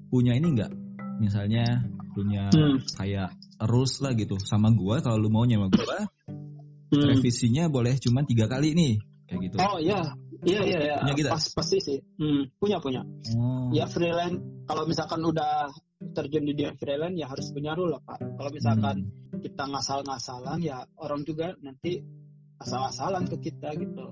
punya 0.08 0.32
ini 0.34 0.56
enggak? 0.56 0.72
Misalnya 1.20 1.84
punya 2.14 2.48
Hmm. 2.50 2.78
kayak 2.96 3.34
rules 3.66 3.98
lah 4.02 4.14
gitu 4.14 4.38
sama 4.40 4.70
gua 4.70 5.02
kalau 5.02 5.18
lu 5.18 5.30
maunya 5.30 5.58
sama 5.58 5.68
gua 5.70 5.98
Hmm. 6.94 7.10
revisinya 7.10 7.66
boleh 7.66 7.98
cuma 7.98 8.22
tiga 8.22 8.46
kali 8.46 8.70
nih 8.74 9.02
kayak 9.26 9.40
gitu. 9.50 9.56
Oh 9.58 9.82
iya, 9.82 10.14
iya 10.46 10.60
iya 10.62 10.78
iya, 10.78 10.96
Punya 11.02 11.14
kita? 11.18 11.30
pas 11.34 11.44
pasti 11.58 11.78
sih. 11.82 11.98
Hmm, 12.22 12.46
punya 12.62 12.78
punya. 12.78 13.02
Oh. 13.34 13.66
Ya 13.74 13.90
freelance 13.90 14.38
kalau 14.70 14.86
misalkan 14.86 15.20
udah 15.26 15.74
terjun 16.14 16.44
di 16.46 16.52
dunia 16.54 16.70
freelance 16.78 17.16
ya 17.18 17.26
harus 17.26 17.50
punya 17.50 17.74
rule 17.74 17.98
lah 17.98 18.02
Pak. 18.06 18.18
Kalau 18.38 18.50
misalkan 18.54 18.96
Hmm. 19.34 19.40
kita 19.42 19.64
ngasal-ngasalan 19.66 20.58
ya 20.62 20.86
orang 21.02 21.26
juga 21.26 21.50
nanti 21.58 21.98
asal-asalan 22.60 23.24
ke 23.28 23.36
kita 23.50 23.74
gitu. 23.76 24.06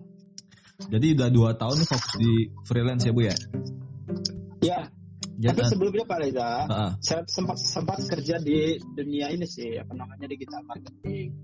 Jadi 0.90 1.06
udah 1.14 1.28
dua 1.30 1.50
tahun 1.54 1.84
nih 1.84 1.88
fokus 1.88 2.14
di 2.18 2.32
freelance 2.66 3.04
ya 3.06 3.12
bu 3.14 3.22
ya. 3.22 3.36
Ya, 4.62 4.80
Jadi, 5.42 5.58
tapi 5.58 5.62
sebelumnya 5.74 6.04
Pak 6.06 6.18
Reza, 6.22 6.50
Heeh. 6.70 6.90
saya 7.02 7.22
sempat 7.26 7.58
sempat 7.58 7.98
kerja 8.06 8.38
di 8.38 8.78
dunia 8.94 9.30
ini 9.34 9.46
sih 9.46 9.74
apa 9.74 9.90
namanya 9.94 10.26
digital 10.30 10.62
marketing. 10.66 11.34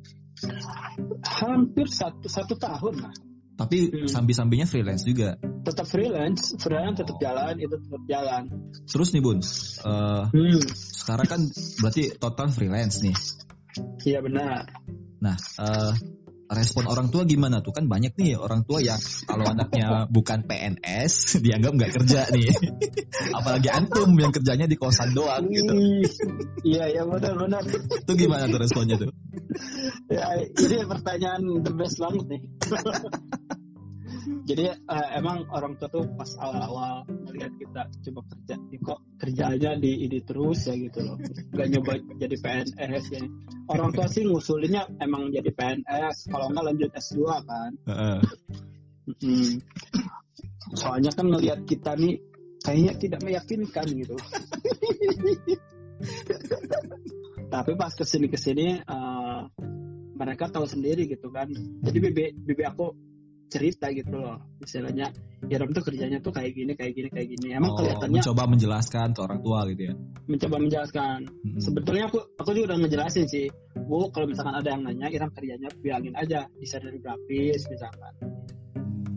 Hampir 1.23 1.87
satu 1.91 2.27
satu 2.31 2.55
tahun 2.59 2.97
lah. 3.03 3.15
tapi 3.59 3.91
Hmm. 3.91 4.07
sambil-sambilnya 4.07 4.71
freelance 4.71 5.03
juga. 5.03 5.35
Tetap 5.67 5.83
freelance, 5.91 6.55
freelance 6.63 7.03
tetap 7.03 7.19
jalan, 7.19 7.59
itu 7.59 7.75
tetap 7.75 8.03
jalan. 8.07 8.43
Terus 8.87 9.11
nih 9.11 9.19
bun, 9.19 9.43
eh, 9.43 10.25
Hmm, 10.31 10.63
sekarang 10.79 11.27
kan 11.27 11.41
berarti 11.83 12.15
total 12.23 12.55
freelance 12.55 13.03
nih. 13.03 13.19
iya 14.07 14.23
benar. 14.23 14.63
Nah, 15.19 15.35
eh, 15.59 15.93
respon 16.49 16.89
orang 16.89 17.13
tua 17.13 17.29
gimana 17.29 17.61
tuh? 17.61 17.77
Kan 17.77 17.87
banyak 17.87 18.17
nih 18.17 18.41
orang 18.41 18.65
tua 18.65 18.81
yang 18.81 18.99
kalau 19.29 19.45
anaknya 19.45 20.09
bukan 20.09 20.49
PNS 20.49 21.13
dianggap 21.45 21.73
nggak 21.77 21.93
kerja 22.01 22.21
nih. 22.33 22.49
Apalagi 23.39 23.69
antum 23.69 24.17
yang 24.17 24.33
kerjanya 24.33 24.65
di 24.65 24.77
kosan 24.81 25.13
doang 25.13 25.47
gitu. 25.53 25.73
Iya 26.65 26.85
iya 26.89 27.03
benar 27.05 27.35
benar. 27.37 27.63
Itu 28.05 28.13
gimana 28.17 28.49
tuh 28.49 28.61
responnya 28.61 28.97
tuh? 28.97 29.13
Ya, 30.09 30.41
ini 30.41 30.77
pertanyaan 30.89 31.43
the 31.65 31.73
best 31.73 32.01
banget 32.01 32.25
nih. 32.27 32.41
Jadi 34.49 34.65
eh, 34.73 35.09
emang 35.17 35.45
orang 35.53 35.77
tua 35.77 35.89
tuh 35.93 36.05
pas 36.17 36.29
awal-awal 36.41 37.05
melihat 37.29 37.53
kita 37.61 37.83
coba 38.09 38.21
kerja, 38.33 38.55
"Ih, 38.73 38.81
kok 38.81 39.01
kerjanya 39.21 39.77
di 39.77 40.09
ini 40.09 40.19
terus 40.25 40.65
ya 40.65 40.75
gitu 40.77 41.05
loh, 41.05 41.17
gak 41.53 41.69
nyoba 41.69 41.93
jadi 42.17 42.37
PNS 42.37 43.05
ya. 43.13 43.23
Orang 43.69 43.93
tua 43.93 44.09
sih 44.09 44.25
ngusulinnya 44.25 44.89
emang 45.05 45.29
jadi 45.29 45.53
PNS, 45.53 46.33
kalau 46.33 46.49
nggak 46.49 46.65
lanjut 46.65 46.91
S2 46.97 47.21
kan. 47.45 47.73
Heeh. 47.89 48.19
Mm. 49.25 49.53
Soalnya 50.77 51.13
kan 51.17 51.27
ngelihat 51.29 51.65
kita 51.65 51.97
nih 51.97 52.21
kayaknya 52.65 52.93
tidak 53.01 53.21
meyakinkan 53.25 53.87
gitu. 53.97 54.17
Tapi 57.49 57.71
pas 57.81 57.93
ke 57.97 58.05
sini 58.05 58.29
ke 58.29 58.37
sini 58.37 58.81
eh, 58.81 59.41
mereka 60.19 60.51
tahu 60.53 60.67
sendiri 60.69 61.09
gitu 61.09 61.33
kan. 61.33 61.49
Jadi 61.85 61.99
bibi 62.01 62.25
bibi 62.37 62.65
aku 62.67 63.08
cerita 63.49 63.89
gitu 63.91 64.13
loh, 64.13 64.37
istilahnya 64.61 65.09
Iram 65.49 65.73
tuh 65.73 65.81
kerjanya 65.81 66.19
tuh 66.21 66.31
kayak 66.31 66.53
gini 66.53 66.73
kayak 66.77 66.93
gini 66.93 67.09
kayak 67.09 67.29
gini. 67.33 67.57
Emang 67.57 67.73
Oh, 67.73 67.77
kelihatannya 67.81 68.21
mencoba 68.21 68.43
menjelaskan 68.45 69.09
ke 69.17 69.21
orang 69.25 69.41
tua 69.41 69.59
gitu 69.73 69.83
ya. 69.89 69.95
mencoba 70.29 70.57
menjelaskan. 70.61 71.19
Mm-mm. 71.25 71.61
Sebetulnya 71.63 72.05
aku 72.13 72.19
aku 72.37 72.49
juga 72.53 72.75
udah 72.75 72.79
ngejelasin 72.85 73.25
sih. 73.25 73.47
Bu, 73.75 74.13
kalau 74.13 74.29
misalkan 74.29 74.55
ada 74.55 74.69
yang 74.69 74.83
nanya, 74.85 75.09
Iram 75.09 75.31
kerjanya 75.33 75.69
bilangin 75.81 76.15
aja 76.15 76.45
desainer 76.61 76.93
grafis 77.01 77.65
misalkan. 77.67 78.15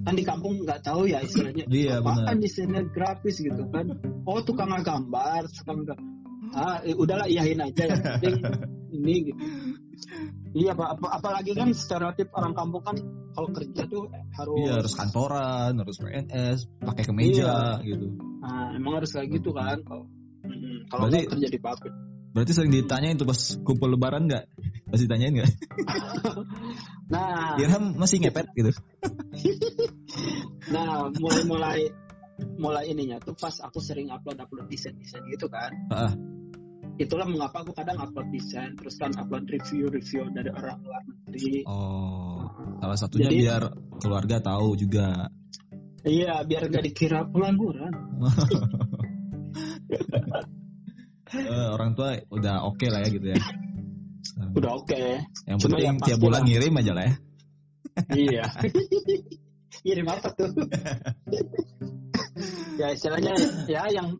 kan 0.02 0.18
di 0.18 0.26
kampung 0.26 0.66
nggak 0.66 0.82
tahu 0.82 1.06
ya 1.06 1.22
istilahnya 1.22 1.62
Iya, 1.70 2.02
apaan 2.02 2.26
benar. 2.26 2.42
desainer 2.42 2.86
grafis 2.90 3.38
gitu 3.38 3.70
kan 3.70 3.86
oh 4.26 4.42
tukang 4.42 4.74
gambar 4.82 5.46
tukang 5.54 5.86
ah 6.58 6.82
eh, 6.82 6.98
udahlah 6.98 7.30
iyain 7.30 7.62
aja 7.62 7.86
yang 7.86 8.02
penting 8.02 8.36
ini 8.98 9.16
gitu 9.30 9.44
iya 10.52 10.72
pak 10.76 11.00
apa, 11.00 11.08
apalagi 11.16 11.52
kan 11.56 11.72
stereotip 11.72 12.28
orang 12.36 12.52
kampung 12.52 12.84
kan 12.84 12.98
kalau 13.32 13.48
kerja 13.52 13.88
tuh 13.88 14.12
harus 14.36 14.58
Iya 14.60 14.74
harus 14.84 14.94
kantoran, 14.94 15.72
harus 15.80 15.96
PNS, 15.98 16.60
pakai 16.84 17.04
kemeja 17.08 17.80
gitu. 17.82 18.08
nah, 18.44 18.76
emang 18.76 19.00
harus 19.00 19.12
kayak 19.12 19.32
gitu 19.32 19.52
kan 19.52 19.80
kalau 19.84 20.06
Mm, 20.42 20.90
kalau 20.90 21.06
Berarti- 21.06 21.30
kerja 21.30 21.48
di 21.54 21.60
pabrik 21.62 21.94
Berarti 22.34 22.52
sering 22.58 22.74
ditanyain 22.74 23.14
tuh 23.14 23.28
pas 23.30 23.38
kumpul 23.62 23.92
lebaran 23.94 24.26
nggak? 24.26 24.50
Pasti 24.90 25.04
ditanyain 25.06 25.38
nggak? 25.38 25.52
nah 27.14 27.60
Irham 27.62 27.94
masih 27.94 28.24
ngepet 28.26 28.50
gitu. 28.58 28.72
nah 30.74 31.12
mulai 31.20 31.44
mulai 31.46 31.80
mulai 32.58 32.84
ininya 32.90 33.22
tuh 33.22 33.38
pas 33.38 33.54
aku 33.62 33.78
sering 33.78 34.10
upload 34.10 34.40
upload 34.42 34.66
desain 34.66 34.98
desain 34.98 35.22
gitu 35.30 35.46
kan 35.46 35.70
Heeh. 35.94 36.12
Itulah 37.02 37.26
mengapa 37.26 37.66
aku 37.66 37.74
kadang 37.74 37.98
upload 37.98 38.30
desain 38.30 38.78
terus 38.78 38.96
kan 38.96 39.10
upload 39.18 39.50
review-review 39.50 40.30
dari 40.32 40.50
orang 40.50 40.78
luar 40.86 41.02
negeri 41.08 41.66
Oh, 41.66 42.46
salah 42.78 42.98
satunya 42.98 43.30
Jadi- 43.30 43.40
biar 43.42 43.64
keluarga 43.98 44.38
tahu 44.40 44.78
juga. 44.78 45.28
iya 46.06 46.42
biar 46.46 46.70
gak 46.70 46.86
dikira 46.86 47.26
pengangguran 47.26 47.94
Eh, 51.32 51.68
orang 51.72 51.96
tua 51.96 52.20
udah 52.28 52.68
oke 52.68 52.92
lah 52.92 53.08
ya 53.08 53.10
gitu 53.10 53.28
ya. 53.32 53.40
Udah 54.60 54.84
oke 54.84 55.00
Yang 55.48 55.60
Cuma 55.64 55.80
penting 55.80 55.96
ya 55.96 56.04
tiap 56.04 56.20
bulan 56.20 56.44
lah. 56.44 56.48
ngirim 56.48 56.74
aja 56.76 56.92
lah 56.92 57.04
ya. 57.08 57.14
iya 58.28 58.46
kirim 59.82 60.08
apa 60.08 60.28
tuh 60.36 60.52
ya 62.76 62.88
istilahnya 62.92 63.32
ya 63.66 63.84
yang 63.90 64.16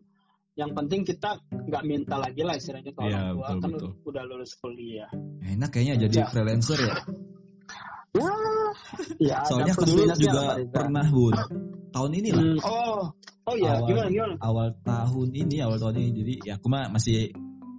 yang 0.52 0.70
penting 0.72 1.00
kita 1.02 1.40
nggak 1.48 1.82
minta 1.82 2.16
lagi 2.16 2.44
lah 2.44 2.54
istilahnya 2.54 2.92
kalau 2.92 3.08
Iya, 3.08 3.18
orang 3.18 3.32
tua 3.32 3.40
betul, 3.40 3.56
kan 3.58 3.70
betul. 3.72 3.90
udah 4.04 4.22
lulus 4.28 4.52
kuliah 4.60 5.08
Enak 5.42 5.68
kayaknya 5.70 5.94
jadi 6.06 6.16
Ya. 6.20 6.26
freelancer 6.28 6.78
ya. 6.78 6.94
ya 8.12 8.32
ya 9.18 9.36
Soalnya 9.48 9.72
aku 9.72 9.84
dulu 9.88 10.02
minusnya 10.04 10.20
juga 10.28 10.42
Reza? 10.56 10.68
pernah 10.70 11.06
bun. 11.08 11.34
Tahun 11.92 12.10
ini 12.12 12.28
lah. 12.30 12.44
Hmm, 12.44 12.58
oh 12.62 13.00
oh 13.42 13.56
ya 13.56 13.70
Awal- 13.74 13.88
gimana 13.88 14.08
gimana 14.08 14.34
Awal 14.40 14.68
tahun 14.82 15.28
ini, 15.32 15.56
awal 15.60 15.78
tahun 15.78 15.94
ini. 15.98 16.10
Jadi 16.14 16.34
ya 16.44 16.52
aku 16.56 16.66
mah 16.68 16.84
masih 16.88 17.32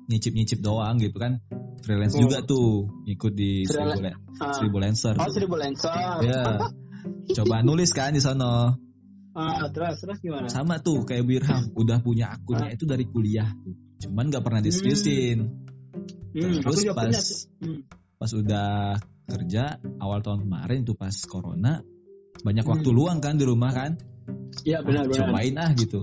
nyicip-nyicip 0.05 0.59
doang 0.59 0.97
gitu 0.97 1.17
kan. 1.17 1.41
Freelance 1.81 2.15
Oh. 2.15 2.21
juga 2.21 2.37
tuh 2.41 2.89
ikut 3.05 3.33
di 3.33 3.65
Freelance. 3.65 4.01
Seribu, 4.01 4.41
Ah, 4.41 4.53
Seribu 4.53 4.77
Lancer. 4.81 5.13
oh 5.13 5.29
seribu 5.29 5.55
lensa 5.57 5.93
Ya. 6.21 6.41
Coba 7.37 7.61
nulis 7.61 7.91
kan 7.91 8.11
di 8.11 8.19
sono. 8.19 8.77
Ah, 9.33 9.65
terus 9.73 9.97
terus 9.97 10.17
gimana 10.21 10.45
Sama 10.45 10.77
tuh 10.77 11.01
kayak 11.03 11.25
Birham, 11.25 11.73
udah 11.73 11.97
punya 12.05 12.29
akunnya 12.37 12.69
itu 12.69 12.85
dari 12.85 13.09
kuliah 13.09 13.49
tuh. 13.49 13.73
Cuman 14.05 14.29
nggak 14.29 14.43
pernah 14.45 14.61
diseriusin. 14.61 15.37
hmm, 16.33 16.61
aku 16.65 16.73
Terus 16.73 16.81
pas 16.93 17.05
punya. 17.09 17.21
Hmm. 17.61 17.79
pas 18.17 18.31
udah 18.31 18.69
kerja 19.23 19.63
awal 19.97 20.19
tahun 20.21 20.45
kemarin 20.45 20.85
tuh 20.85 20.93
pas 20.93 21.13
corona 21.25 21.81
banyak 22.41 22.65
waktu 22.65 22.89
Hmm. 22.89 22.97
luang 22.97 23.17
kan 23.21 23.37
di 23.37 23.45
rumah 23.45 23.71
kan. 23.73 23.91
Iya 24.61 24.85
benar 24.85 25.05
Ah, 25.05 25.09
benar. 25.09 25.19
cobain 25.33 25.55
ah 25.57 25.71
gitu. 25.73 26.01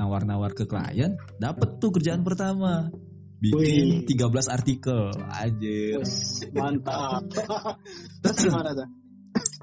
Nawar-nawar 0.00 0.56
ke 0.56 0.64
klien, 0.64 1.20
dapet 1.36 1.76
tuh 1.76 1.92
kerjaan 1.92 2.24
pertama. 2.24 2.88
Bikin 3.42 4.06
Wih. 4.06 4.08
13 4.08 4.48
artikel 4.48 5.10
aja. 5.18 5.78
Mantap. 6.54 7.26
Terus 8.22 8.38
gimana 8.38 8.70
tuh? 8.72 8.88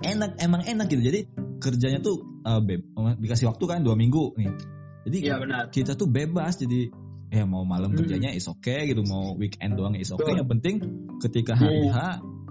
Enak, 0.04 0.36
emang 0.44 0.62
enak 0.68 0.86
gitu. 0.92 1.00
Jadi 1.01 1.20
kerjanya 1.60 2.00
tuh 2.00 2.24
eh, 2.42 2.62
beb, 2.63 2.82
dikasih 3.20 3.51
waktu 3.51 3.63
kan 3.68 3.80
dua 3.84 3.94
minggu 3.94 4.34
nih. 4.36 4.51
Jadi 5.08 5.18
Iya 5.24 5.36
benar. 5.39 5.63
kita 5.72 5.96
tuh 5.96 6.08
bebas 6.08 6.60
jadi 6.60 6.92
ya 7.30 7.46
mau 7.46 7.62
malam 7.63 7.94
Hmm. 7.94 8.00
kerjanya 8.01 8.34
is 8.34 8.50
okay 8.50 8.89
gitu, 8.89 9.06
mau 9.06 9.38
weekend 9.38 9.78
doang 9.78 9.94
is 9.96 10.10
okay. 10.10 10.24
Betul. 10.34 10.39
Yang 10.42 10.50
penting 10.58 10.75
ketika 11.22 11.54
hari 11.56 11.88
Hmm. 11.88 11.94
H 11.94 12.00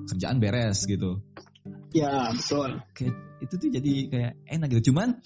kerjaan 0.09 0.37
beres 0.38 0.85
gitu. 0.85 1.21
Ya 1.93 2.31
betul. 2.31 2.81
Kayak 2.95 3.15
itu 3.41 3.55
tuh 3.57 3.69
jadi 3.69 3.93
kayak 4.09 4.33
enak 4.47 4.69
gitu. 4.73 4.93
Cuman 4.93 5.21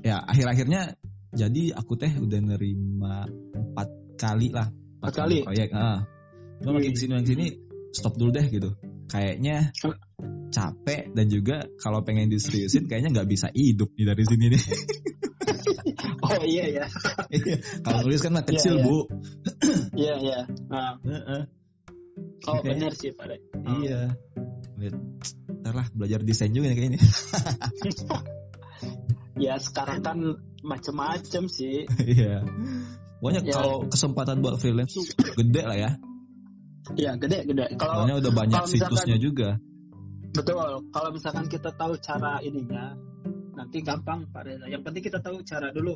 ya 0.00 0.20
akhir-akhirnya 0.20 0.96
jadi 1.32 1.62
aku 1.76 1.96
teh 1.96 2.12
udah 2.12 2.40
nerima 2.44 3.24
empat 3.52 3.88
kali 4.20 4.52
lah 4.52 4.68
Empat 5.00 5.12
kali? 5.16 5.42
proyek. 5.42 5.68
Ah. 5.72 6.04
Cuma 6.60 6.78
makin 6.78 6.92
ke 6.92 6.98
sini 7.00 7.10
makin 7.16 7.24
ke 7.26 7.30
sini 7.34 7.46
stop 7.92 8.14
dulu 8.16 8.30
deh 8.30 8.46
gitu. 8.48 8.70
Kayaknya 9.08 9.72
capek 10.52 11.10
dan 11.16 11.26
juga 11.26 11.64
kalau 11.80 12.04
pengen 12.04 12.28
diseriusin 12.28 12.84
kayaknya 12.84 13.10
nggak 13.16 13.28
bisa 13.28 13.48
hidup 13.50 13.88
nih 13.96 14.06
dari 14.06 14.22
sini 14.28 14.46
nih. 14.52 14.62
Oh 16.22 16.38
iya 16.46 16.64
ya. 16.70 16.86
kalau 17.82 18.06
nulis 18.06 18.22
kan 18.22 18.30
mah 18.32 18.46
kecil 18.46 18.78
Iya, 18.78 18.80
iya. 18.80 18.86
bu. 18.86 18.98
Iya 19.98 20.14
iya. 20.22 20.38
Nah, 20.70 20.94
oh 22.46 22.58
benar 22.62 22.94
sih 22.94 23.10
Pak. 23.10 23.26
Dek. 23.26 23.40
Iya. 23.82 24.00
Lihat. 24.78 24.94
Ntar 25.62 25.74
lah 25.74 25.86
belajar 25.92 26.22
desain 26.22 26.54
juga 26.54 26.70
kayaknya. 26.72 27.02
Ya 29.42 29.58
sekarang 29.58 30.06
kan 30.06 30.18
macem-macem 30.62 31.50
sih. 31.50 31.82
Iya. 31.98 32.46
Pokoknya 33.18 33.42
Ya. 33.42 33.52
kalau 33.58 33.86
kesempatan 33.90 34.38
buat 34.38 34.62
freelance 34.62 34.94
tuh 34.94 35.04
gede 35.34 35.62
lah 35.66 35.78
ya. 35.78 35.90
Iya 36.94 37.18
gede 37.18 37.50
gede. 37.50 37.66
Kalau 37.74 38.06
udah 38.06 38.32
banyak 38.32 38.62
misalkan- 38.70 38.94
situsnya 38.94 39.16
juga. 39.18 39.58
Betul. 40.32 40.88
Kalau 40.90 41.10
misalkan 41.12 41.46
kita 41.46 41.70
tahu 41.76 41.96
cara 42.00 42.40
ininya, 42.40 42.96
nanti 43.54 43.84
gampang 43.84 44.26
Pak 44.32 44.42
Reza. 44.44 44.66
Yang 44.68 44.82
penting 44.88 45.02
kita 45.04 45.18
tahu 45.20 45.44
cara 45.44 45.68
dulu. 45.70 45.94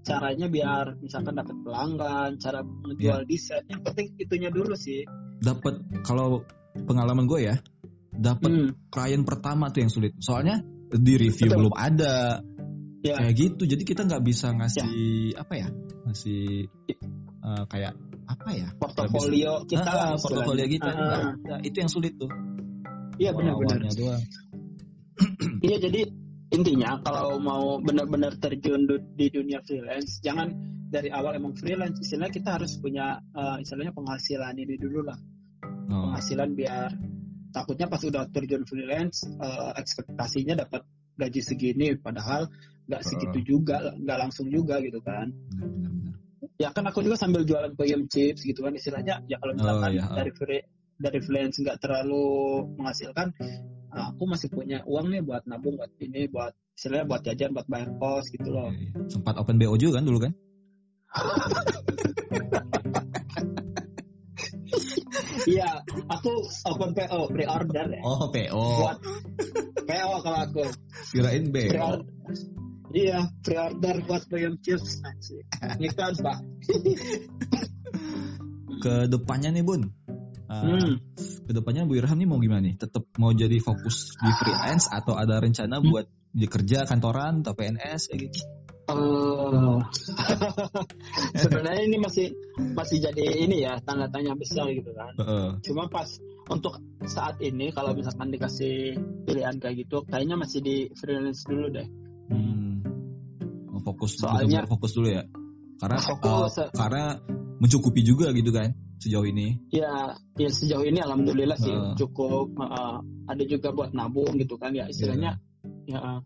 Caranya 0.00 0.48
biar 0.48 0.96
misalkan 1.04 1.36
dapat 1.36 1.52
pelanggan, 1.60 2.40
cara 2.40 2.64
menjual 2.64 3.28
desain. 3.28 3.68
Yang 3.68 3.82
penting 3.84 4.06
itunya 4.16 4.48
dulu 4.48 4.72
sih. 4.72 5.04
Dapat 5.40 6.04
kalau 6.08 6.40
pengalaman 6.88 7.28
gue 7.28 7.52
ya, 7.52 7.56
dapat 8.08 8.48
Hmm, 8.48 8.68
klien 8.88 9.22
pertama 9.28 9.68
tuh 9.68 9.84
yang 9.84 9.92
sulit. 9.92 10.16
Soalnya 10.20 10.64
di 10.88 11.14
review 11.20 11.52
Betul. 11.52 11.58
belum 11.68 11.74
ada. 11.76 12.40
Ya. 13.00 13.16
Kayak 13.16 13.34
gitu. 13.36 13.62
Jadi 13.64 13.82
kita 13.84 14.04
nggak 14.08 14.24
bisa 14.24 14.52
ngasih 14.56 15.32
apa 15.36 15.54
ya? 15.56 15.68
Ngasih 16.08 16.42
eh, 17.40 17.64
kayak 17.68 17.92
apa 18.28 18.50
ya? 18.52 18.68
portofolio 18.76 19.64
kita 19.64 19.88
Ah, 19.88 20.16
portofolio 20.20 20.64
kita. 20.68 20.88
Ah, 20.88 21.32
Nggak 21.36 21.56
ah. 21.56 21.60
ada. 21.60 21.64
itu 21.64 21.76
yang 21.80 21.90
sulit 21.92 22.16
tuh. 22.20 22.28
Iya 23.20 23.30
benar-benar. 23.36 23.80
Iya 25.60 25.76
jadi 25.76 26.08
intinya 26.56 26.96
kalau 27.04 27.36
mau 27.36 27.76
benar-benar 27.84 28.40
terjun 28.40 28.88
di 29.12 29.28
dunia 29.28 29.60
freelance, 29.60 30.24
jangan 30.24 30.48
dari 30.88 31.12
awal 31.12 31.36
emang 31.36 31.52
freelance. 31.52 32.00
Istilahnya 32.00 32.32
kita 32.32 32.56
harus 32.56 32.80
punya 32.80 33.20
eh, 33.20 33.56
istilahnya 33.60 33.92
penghasilan 33.92 34.56
ini 34.56 34.80
dulu 34.80 35.04
lah. 35.04 35.20
Oh, 35.92 36.08
Penghasilan 36.08 36.56
biar 36.56 36.96
takutnya 37.52 37.92
pas 37.92 38.00
udah 38.00 38.24
terjun 38.32 38.64
freelance 38.64 39.28
eh, 39.28 39.72
ekspektasinya 39.76 40.64
dapat 40.64 40.88
gaji 41.20 41.40
segini, 41.44 41.92
padahal 42.00 42.48
nggak 42.88 43.02
segitu 43.04 43.38
juga, 43.44 43.92
nggak 44.00 44.18
langsung 44.18 44.48
juga 44.48 44.80
gitu 44.80 45.04
kan. 45.04 45.28
benar-benar. 45.52 46.16
Ya 46.56 46.72
kan 46.72 46.88
aku 46.88 47.04
juga 47.04 47.20
sambil 47.20 47.44
jualan 47.44 47.76
peyem 47.76 48.08
chips 48.08 48.48
gitu 48.48 48.64
kan 48.64 48.72
istilahnya. 48.72 49.20
Ya 49.28 49.36
kalau 49.36 49.52
misalkan 49.52 49.92
iya, 49.92 50.08
ah. 50.08 50.16
dari 50.16 50.32
free, 50.32 50.64
dari 51.00 51.18
freelance 51.24 51.56
nggak 51.64 51.80
terlalu 51.80 52.60
menghasilkan, 52.76 53.32
ah, 53.96 54.12
aku 54.12 54.28
masih 54.28 54.52
punya 54.52 54.84
uang 54.84 55.08
nih 55.08 55.24
buat 55.24 55.48
nabung 55.48 55.80
buat 55.80 55.88
ini 55.96 56.28
buat 56.28 56.52
istilahnya 56.76 57.08
buat 57.08 57.20
jajan 57.24 57.50
buat 57.56 57.66
bayar 57.66 57.88
kos 57.96 58.28
gitu 58.28 58.52
loh. 58.52 58.68
Iya, 58.68 58.92
iya. 58.92 59.08
Sempat 59.08 59.34
open 59.40 59.56
BO 59.56 59.74
juga 59.80 59.98
kan 59.98 60.04
dulu 60.04 60.18
kan? 60.28 60.32
Iya, 65.48 65.82
aku 66.06 66.32
open 66.68 66.90
PO 66.94 67.32
pre-order 67.32 67.86
ya. 67.90 68.02
Oh, 68.04 68.28
PO. 68.28 68.64
Buat 68.84 68.98
PO 69.88 70.12
kalau 70.22 70.38
aku 70.46 70.64
Kirain 71.10 71.44
pre-order. 71.48 72.06
Iya, 72.90 73.18
pre-order 73.42 73.94
buat 74.04 74.22
peyem 74.28 74.54
chips. 74.62 75.00
Ngiklan 75.80 76.14
pak. 76.20 76.38
Ke 78.80 78.94
depannya 79.06 79.50
nih, 79.54 79.64
Bun. 79.64 79.90
Uh, 80.50 80.66
Hmm. 80.66 80.94
Ke 81.46 81.52
depannya 81.54 81.86
Bu 81.86 81.94
Irham 81.94 82.18
nih 82.18 82.26
mau 82.26 82.42
gimana 82.42 82.66
nih? 82.66 82.74
Tetap 82.74 83.06
mau 83.22 83.30
jadi 83.30 83.62
fokus 83.62 84.18
di 84.18 84.30
freelance 84.34 84.90
atau 84.90 85.14
ada 85.14 85.38
rencana 85.38 85.78
Hmm. 85.78 85.86
buat 85.86 86.10
di 86.30 86.46
kerja 86.50 86.82
kantoran 86.82 87.46
atau 87.46 87.54
PNS 87.54 88.10
kayak 88.10 88.20
gitu? 88.26 88.42
Eh, 88.90 89.78
sebenarnya 91.46 91.82
ini 91.86 91.96
masih 92.02 92.34
masih 92.74 92.98
jadi 92.98 93.46
ini 93.46 93.62
ya 93.62 93.78
tanda 93.78 94.10
tanya 94.10 94.34
besar 94.34 94.66
gitu 94.74 94.90
kan. 94.90 95.14
Heeh. 95.14 95.48
Cuma 95.62 95.86
pas 95.86 96.10
untuk 96.50 96.82
saat 97.06 97.38
ini 97.38 97.70
kalau 97.70 97.94
misalkan 97.94 98.34
dikasih 98.34 98.98
pilihan 99.22 99.54
kayak 99.62 99.86
gitu, 99.86 100.02
kayaknya 100.10 100.34
masih 100.34 100.58
di 100.58 100.76
freelance 100.98 101.46
dulu 101.46 101.70
deh. 101.70 101.86
Hmm. 102.26 102.82
Fokus 103.86 104.18
Soalnya- 104.18 104.66
fokus 104.66 104.92
dulu 104.92 105.14
ya. 105.14 105.22
Karena 105.78 106.02
Fokus. 106.02 106.58
uh, 106.58 106.68
karena 106.74 107.22
mencukupi 107.62 108.02
juga 108.02 108.34
gitu 108.34 108.50
kan 108.50 108.74
sejauh 109.00 109.24
ini. 109.24 109.56
Ya, 109.72 110.14
ya 110.36 110.48
sejauh 110.52 110.84
ini 110.84 111.00
alhamdulillah 111.00 111.56
sih 111.56 111.72
Heeh. 111.72 111.96
cukup. 111.96 112.52
eh, 112.60 112.96
ada 113.30 113.42
juga 113.48 113.72
buat 113.72 113.90
nabung 113.96 114.36
gitu 114.36 114.60
kan 114.60 114.76
ya 114.76 114.86
istilahnya. 114.86 115.40
Ya, 115.88 116.20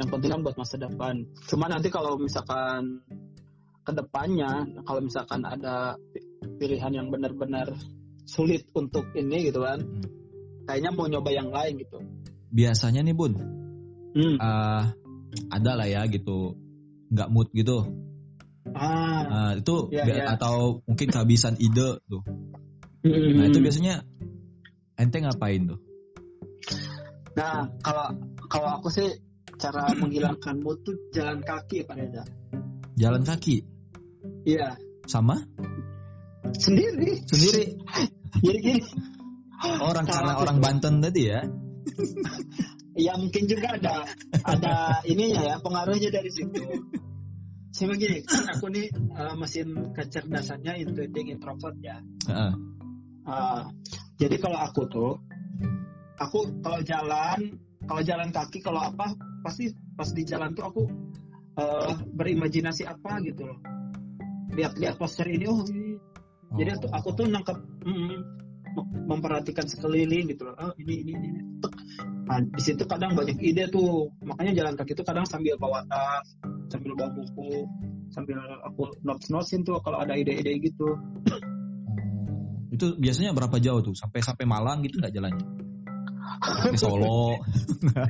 yang 0.00 0.08
penting 0.10 0.30
kan 0.32 0.40
buat 0.42 0.56
masa 0.58 0.76
depan. 0.80 1.22
Cuma 1.46 1.70
nanti 1.70 1.88
kalau 1.92 2.18
misalkan 2.18 3.04
ke 3.82 3.92
depannya, 3.94 4.66
kalau 4.86 5.00
misalkan 5.02 5.42
ada 5.46 5.98
pi- 6.14 6.26
pilihan 6.58 6.92
yang 6.94 7.06
benar-benar 7.10 7.74
sulit 8.26 8.66
untuk 8.72 9.06
ini 9.14 9.50
gitu 9.50 9.62
kan, 9.62 9.82
Hmm. 9.82 10.06
kayaknya 10.66 10.90
mau 10.94 11.06
nyoba 11.10 11.30
yang 11.34 11.50
lain 11.50 11.82
gitu. 11.82 11.98
Biasanya 12.52 13.02
nih 13.02 13.14
Bun, 13.16 13.32
Hmm. 14.14 14.36
uh, 14.38 14.82
ada 15.50 15.72
lah 15.74 15.88
ya 15.88 16.06
gitu 16.06 16.54
nggak 17.12 17.28
mood 17.28 17.48
gitu. 17.52 17.82
Ah. 18.72 19.22
Nah, 19.28 19.50
itu 19.58 19.74
bi- 19.88 20.00
iya. 20.00 20.32
atau 20.36 20.80
mungkin 20.86 21.08
kehabisan 21.12 21.56
ide 21.58 22.00
tuh. 22.08 22.22
Hmm. 23.02 23.32
Nah, 23.38 23.44
itu 23.50 23.58
biasanya 23.58 24.04
ente 24.96 25.18
ngapain 25.18 25.66
tuh? 25.66 25.80
Nah, 27.34 27.68
kalau 27.80 28.06
kalau 28.46 28.68
aku 28.80 28.88
sih 28.92 29.08
cara 29.56 29.90
menghilangkan 29.96 30.60
mood 30.60 30.80
tuh 30.84 30.94
jalan 31.10 31.40
kaki 31.40 31.82
ya 31.82 31.84
Pak 31.88 31.96
Reza. 31.98 32.22
Jalan 32.92 33.22
kaki 33.24 33.64
Iya, 34.44 34.76
sama 35.08 35.42
sendiri. 36.54 37.24
sendiri 37.26 37.64
Jadi 38.44 38.58
gini, 38.64 38.80
orang 39.80 40.04
Kalau 40.08 40.14
karena 40.16 40.32
orang 40.40 40.58
Banten 40.62 40.94
tadi 41.04 41.22
ya. 41.28 41.40
ya 43.06 43.12
mungkin 43.16 43.44
juga 43.48 43.76
ada 43.76 43.94
ada 44.44 44.74
ininya 45.04 45.42
ya 45.52 45.54
pengaruhnya 45.60 46.08
dari 46.12 46.30
situ. 46.32 46.60
Gini, 47.72 48.20
kan 48.28 48.44
aku 48.52 48.68
nih 48.68 48.86
eh, 48.92 49.34
mesin 49.40 49.72
kecerdasannya 49.96 50.84
intuiting 50.84 51.32
introvert 51.32 51.76
ya. 51.80 51.96
Heeh. 52.28 52.52
Ah, 53.24 53.70
jadi 54.20 54.36
kalau 54.36 54.58
aku 54.60 54.82
tuh, 54.92 55.12
aku 56.20 56.60
kalau 56.60 56.80
jalan, 56.84 57.56
kalau 57.88 58.02
jalan 58.04 58.28
kaki, 58.28 58.60
kalau 58.60 58.82
apa, 58.82 59.16
pasti 59.40 59.72
pas 59.96 60.10
di 60.12 60.22
jalan 60.28 60.52
tuh 60.52 60.64
aku 60.68 60.82
eh, 61.56 61.92
berimajinasi 62.12 62.84
apa 62.84 63.24
gitu 63.24 63.48
loh. 63.48 63.58
Lihat-lihat 64.52 65.00
poster 65.00 65.32
ini, 65.32 65.48
oh 65.48 65.64
ini. 65.64 65.96
Jadi 66.52 66.84
tuh 66.84 66.90
aku 66.92 67.08
tuh 67.16 67.24
nangkep, 67.24 67.56
mm, 67.88 68.16
mem- 68.76 68.90
memperhatikan 69.08 69.64
sekeliling 69.64 70.28
gitu 70.28 70.44
loh. 70.44 70.54
Oh 70.60 70.72
ini 70.76 71.08
ini 71.08 71.12
ini. 71.16 71.40
Nah, 72.28 72.38
di 72.44 72.62
situ 72.62 72.84
kadang 72.84 73.16
banyak 73.16 73.40
ide 73.40 73.72
tuh. 73.72 74.12
Makanya 74.20 74.52
jalan 74.60 74.74
kaki 74.76 74.92
tuh 74.92 75.04
kadang 75.08 75.24
sambil 75.24 75.56
bawa 75.56 75.80
tas, 75.88 76.36
sambil 76.72 76.96
bawa 76.96 77.12
buku, 77.12 77.68
sambil 78.08 78.40
aku 78.64 78.88
notes-notesin 79.04 79.60
tuh 79.68 79.76
kalau 79.84 80.00
ada 80.00 80.16
ide-ide 80.16 80.56
gitu. 80.64 80.96
Oh. 80.96 81.40
Itu 82.72 82.96
biasanya 82.96 83.36
berapa 83.36 83.60
jauh 83.60 83.84
tuh? 83.84 83.92
Sampai 83.92 84.24
sampai 84.24 84.48
Malang 84.48 84.80
gitu 84.80 84.96
nggak 84.96 85.12
jalannya? 85.12 85.44
Sampai 86.40 86.80
Solo. 86.80 87.36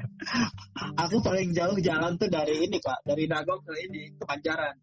Aku 1.02 1.18
paling 1.18 1.50
jauh 1.50 1.74
jalan 1.82 2.14
tuh 2.14 2.30
dari 2.30 2.62
ini 2.62 2.78
pak, 2.78 3.02
dari 3.02 3.26
Dago 3.26 3.58
ke 3.66 3.74
ini 3.82 4.14
ke 4.14 4.22
Banjaran. 4.22 4.78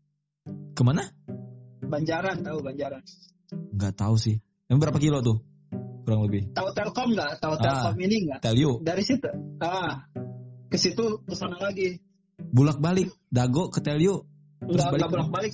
Ke 0.76 0.82
mana? 0.84 1.08
Banjaran 1.80 2.44
tahu 2.44 2.60
Banjaran. 2.60 3.02
Nggak 3.74 3.94
tahu 3.96 4.16
sih. 4.20 4.44
Yang 4.68 4.80
berapa 4.84 5.00
kilo 5.00 5.18
tuh? 5.24 5.40
Kurang 6.04 6.28
lebih. 6.28 6.52
Tahu 6.52 6.70
Telkom 6.76 7.16
nggak? 7.16 7.32
Tahu 7.40 7.54
Ah. 7.56 7.62
Telkom 7.64 7.96
ini 8.04 8.16
nggak? 8.28 8.40
Dari 8.84 9.04
situ. 9.06 9.30
Ah, 9.64 10.10
ke 10.68 10.78
situ 10.78 11.24
ke 11.24 11.34
sana 11.34 11.56
lagi. 11.58 12.09
Bulak 12.50 12.80
balik. 12.80 13.12
Dago 13.28 13.68
ke 13.70 13.84
Tell 13.84 14.00
you. 14.00 14.24
Terus 14.60 14.76
Enggak 14.76 14.92
balik 14.92 15.10
bolak 15.12 15.30
balik. 15.32 15.54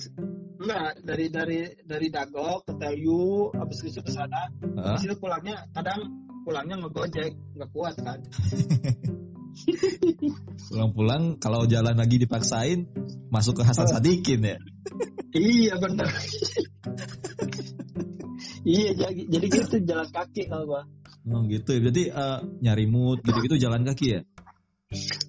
Enggak 0.56 0.90
dari 1.04 1.26
dari 1.28 1.60
dari 1.84 2.08
Dago 2.08 2.64
ke 2.64 2.72
Telyu, 2.74 3.52
habis 3.54 3.78
itu 3.84 4.00
ke 4.00 4.10
sana. 4.10 4.48
Habis 4.58 5.04
itu 5.06 5.14
pulangnya 5.20 5.68
kadang 5.70 6.00
pulangnya 6.42 6.80
ngegojek, 6.80 7.32
nggak 7.54 7.70
kuat 7.70 7.94
kan. 8.00 8.18
Pulang-pulang 10.68 11.40
kalau 11.40 11.64
jalan 11.64 11.96
lagi 11.96 12.20
dipaksain 12.20 12.88
masuk 13.32 13.60
ke 13.60 13.62
Hasan 13.64 13.88
Sadikin 13.88 14.44
ya. 14.44 14.56
iya 15.32 15.74
benar. 15.80 16.08
iya 18.68 18.90
jadi, 18.92 19.22
jadi 19.28 19.46
gitu 19.48 19.76
jalan 19.84 20.08
kaki 20.12 20.48
kalau 20.50 20.64
gua. 20.68 20.82
Oh 21.26 21.42
gitu 21.48 21.72
ya. 21.72 21.80
Berarti 21.82 22.04
uh, 22.12 22.38
nyari 22.62 22.86
mood 22.86 23.24
gitu-gitu 23.24 23.56
jalan 23.56 23.82
kaki 23.84 24.06
ya? 24.12 24.20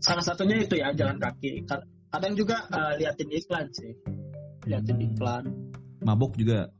Salah 0.07 0.23
satunya 0.23 0.63
itu 0.63 0.79
ya 0.79 0.95
jalan 0.95 1.19
kaki. 1.19 1.67
Kadang 2.07 2.33
juga 2.39 2.63
uh, 2.71 2.95
liatin 2.95 3.27
iklan 3.27 3.67
sih. 3.75 3.91
Liatin 4.63 4.95
hmm. 4.95 5.07
iklan. 5.11 5.43
Mabok 6.07 6.39
juga? 6.39 6.71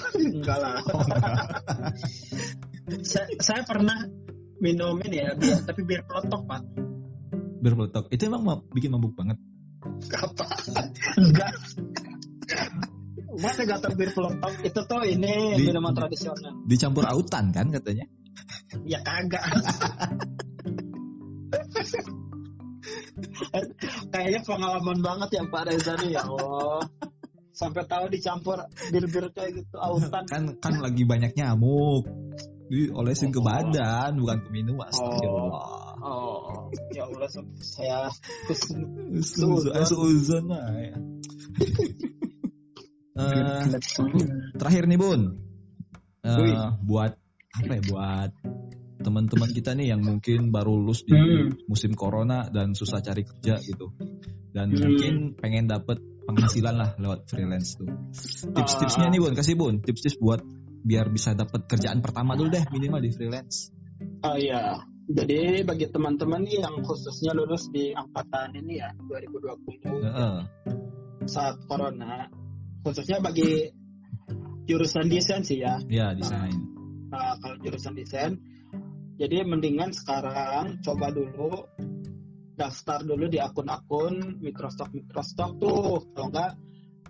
enggak 0.18 0.58
lah. 0.58 0.82
Oh, 0.90 1.06
saya, 3.06 3.30
saya 3.38 3.62
pernah 3.62 3.94
minum 4.58 4.98
ini 5.06 5.22
ya, 5.22 5.38
biar, 5.38 5.62
tapi 5.62 5.86
bir 5.86 6.02
peletok 6.08 6.42
pak. 6.48 6.62
Bir 7.60 7.76
peletok, 7.76 8.08
itu 8.10 8.22
emang 8.26 8.42
ma 8.42 8.54
bikin 8.74 8.90
mabuk 8.90 9.14
banget? 9.14 9.38
Apa? 10.10 10.46
enggak. 11.20 11.52
Masa 13.38 13.62
gak 13.62 13.94
bir 13.94 14.10
peletok 14.10 14.54
itu 14.66 14.80
tuh 14.90 15.02
ini 15.06 15.54
Di, 15.54 15.70
minuman 15.70 15.94
tradisional. 15.94 16.58
Dicampur 16.66 17.06
autan 17.06 17.54
kan 17.54 17.70
katanya? 17.70 18.10
ya 18.86 18.98
kagak. 19.06 19.44
Kayaknya 24.12 24.40
pengalaman 24.44 24.98
banget 25.00 25.28
ya 25.40 25.42
Pak 25.48 25.62
Reza 25.68 25.94
nih 26.00 26.16
ya 26.16 26.22
Allah. 26.26 26.84
Sampai 27.50 27.84
tahu 27.84 28.08
dicampur 28.08 28.56
bir-bir 28.88 29.28
kayak 29.36 29.50
gitu 29.60 29.76
autan. 29.76 30.24
Kan 30.30 30.56
kan 30.62 30.74
lagi 30.80 31.04
banyak 31.04 31.36
nyamuk. 31.36 32.08
Diolesin 32.70 33.34
oh. 33.34 33.34
ke 33.34 33.40
badan 33.42 34.10
bukan 34.22 34.38
ke 34.46 34.48
minum 34.54 34.78
astagfirullah. 34.78 35.98
Oh, 36.00 36.38
oh. 36.46 36.70
ya 36.94 37.04
Allah 37.04 37.28
saya 37.58 38.08
seuzon 39.84 40.46
ya. 40.54 40.94
Uh, 43.20 43.68
terakhir 44.56 44.88
nih 44.88 44.96
bun. 44.96 45.36
Uh, 46.24 46.72
buat 46.88 47.20
apa 47.52 47.72
ya 47.76 47.82
buat 47.90 48.30
teman-teman 49.00 49.50
kita 49.50 49.72
nih 49.72 49.96
yang 49.96 50.04
mungkin 50.04 50.52
baru 50.52 50.76
lulus 50.76 51.02
di 51.08 51.16
hmm. 51.16 51.66
musim 51.66 51.96
corona 51.96 52.52
dan 52.52 52.76
susah 52.76 53.00
cari 53.00 53.24
kerja 53.24 53.56
gitu 53.64 53.90
dan 54.52 54.70
hmm. 54.70 54.78
mungkin 54.78 55.14
pengen 55.40 55.66
dapet 55.66 55.98
penghasilan 56.28 56.74
lah 56.76 56.90
lewat 57.00 57.26
freelance 57.26 57.74
tuh. 57.80 57.90
Tips-tipsnya 58.54 59.10
nih 59.10 59.18
Bun, 59.18 59.34
kasih 59.34 59.56
Bun, 59.58 59.82
tips-tips 59.82 60.20
buat 60.22 60.40
biar 60.80 61.10
bisa 61.10 61.34
dapat 61.34 61.66
kerjaan 61.66 62.00
pertama 62.00 62.38
dulu 62.38 62.54
deh 62.54 62.64
minimal 62.70 63.02
di 63.02 63.10
freelance. 63.10 63.74
Oh 64.24 64.36
iya, 64.38 64.80
jadi 65.10 65.66
bagi 65.66 65.90
teman-teman 65.90 66.46
nih 66.46 66.62
yang 66.62 66.80
khususnya 66.86 67.34
lulus 67.34 67.68
di 67.74 67.90
angkatan 67.92 68.54
ini 68.56 68.80
ya 68.80 68.94
2020 68.94 69.90
uh 69.90 70.06
-uh. 70.06 70.36
saat 71.26 71.58
corona, 71.66 72.30
khususnya 72.86 73.18
bagi 73.20 73.68
jurusan 74.70 75.10
desain 75.10 75.42
sih 75.42 75.60
ya. 75.60 75.82
Iya 75.90 76.14
desain. 76.14 76.54
Nah, 77.10 77.34
kalau 77.42 77.58
jurusan 77.58 77.98
desain, 77.98 78.38
jadi 79.20 79.44
mendingan 79.44 79.92
sekarang 79.92 80.80
coba 80.80 81.12
dulu 81.12 81.68
daftar 82.56 83.04
dulu 83.04 83.28
di 83.28 83.36
akun-akun 83.36 84.40
Microsoft 84.40 84.96
Microsoft 84.96 85.60
tuh. 85.60 86.08
Kalau 86.16 86.28
enggak 86.32 86.56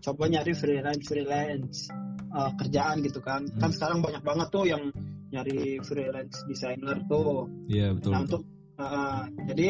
coba 0.03 0.23
nyari 0.27 0.53
freelance 0.59 1.07
freelance 1.07 1.87
uh, 2.35 2.51
kerjaan 2.59 3.07
gitu 3.07 3.23
kan. 3.23 3.47
Hmm. 3.47 3.63
kan 3.63 3.71
sekarang 3.71 4.03
banyak 4.03 4.27
banget 4.27 4.49
tuh 4.51 4.67
yang 4.67 4.91
nyari 5.31 5.79
freelance 5.87 6.43
designer 6.51 6.99
tuh. 7.07 7.47
Iya 7.71 7.79
yeah, 7.79 7.91
betul, 7.95 8.11
nah 8.11 8.21
untuk 8.27 8.43
uh, 8.83 9.23
jadi 9.47 9.69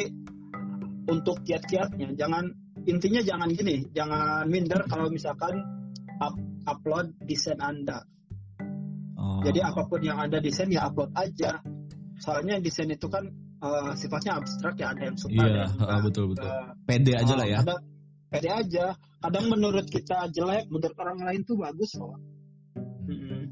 untuk 1.12 1.36
kiat-kiatnya 1.44 2.16
jangan 2.16 2.56
intinya 2.88 3.20
jangan 3.20 3.52
gini 3.52 3.84
jangan 3.92 4.48
minder 4.48 4.80
kalau 4.88 5.12
misalkan 5.12 5.60
up, 6.24 6.32
upload 6.64 7.12
desain 7.28 7.60
anda. 7.60 8.00
Oh. 9.20 9.44
jadi 9.44 9.68
apa 9.68 9.84
pun 9.84 10.00
yang 10.00 10.16
anda 10.16 10.40
desain 10.40 10.72
ya 10.72 10.88
upload 10.88 11.12
aja 11.12 11.60
soalnya 12.20 12.60
desain 12.60 12.92
itu 12.92 13.08
kan 13.08 13.24
uh, 13.64 13.92
sifatnya 13.96 14.38
abstrak 14.38 14.76
ya 14.76 14.92
ada 14.92 15.02
yang 15.08 15.16
suka 15.16 15.40
iya, 15.40 15.64
ada 15.72 16.00
betul 16.04 16.36
betul. 16.36 16.46
Uh, 16.46 16.70
pede 16.84 17.12
aja 17.16 17.32
uh, 17.32 17.38
lah 17.40 17.46
ya. 17.48 17.58
ada, 17.64 17.76
pede 18.28 18.50
aja. 18.52 18.86
Kadang 19.20 19.46
menurut 19.52 19.86
kita 19.88 20.28
jelek 20.32 20.68
menurut 20.68 20.96
orang 21.00 21.18
lain 21.24 21.40
tuh 21.44 21.56
bagus 21.56 21.92
loh. 21.96 22.16
Hmm. 23.10 23.50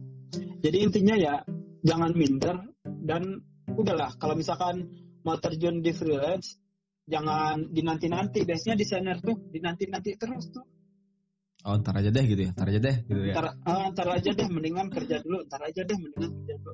jadi 0.62 0.86
intinya 0.86 1.18
ya 1.18 1.34
jangan 1.82 2.14
minder 2.14 2.62
dan 3.02 3.42
udahlah 3.74 4.14
kalau 4.22 4.38
misalkan 4.38 4.86
mau 5.26 5.34
terjun 5.34 5.82
di 5.82 5.90
freelance 5.90 6.60
jangan 7.08 7.72
dinanti-nanti. 7.72 8.44
Biasanya 8.44 8.76
desainer 8.76 9.18
tuh 9.18 9.34
dinanti-nanti 9.50 10.14
terus 10.20 10.52
tuh. 10.52 10.64
Oh, 11.66 11.74
ntar 11.74 11.98
aja 11.98 12.14
deh 12.14 12.22
gitu 12.22 12.46
ya, 12.46 12.50
ntar 12.54 12.70
aja 12.70 12.80
deh 12.80 12.96
gitu 13.02 13.22
ya. 13.28 13.34
Ntar, 13.34 13.46
uh, 13.66 13.86
ntar 13.90 14.08
aja 14.14 14.30
deh, 14.30 14.46
mendingan 14.46 14.88
kerja 14.94 15.18
dulu, 15.26 15.42
ntar 15.42 15.60
aja 15.66 15.82
deh, 15.82 15.96
mendingan 15.98 16.30
kerja 16.38 16.54
dulu. 16.62 16.72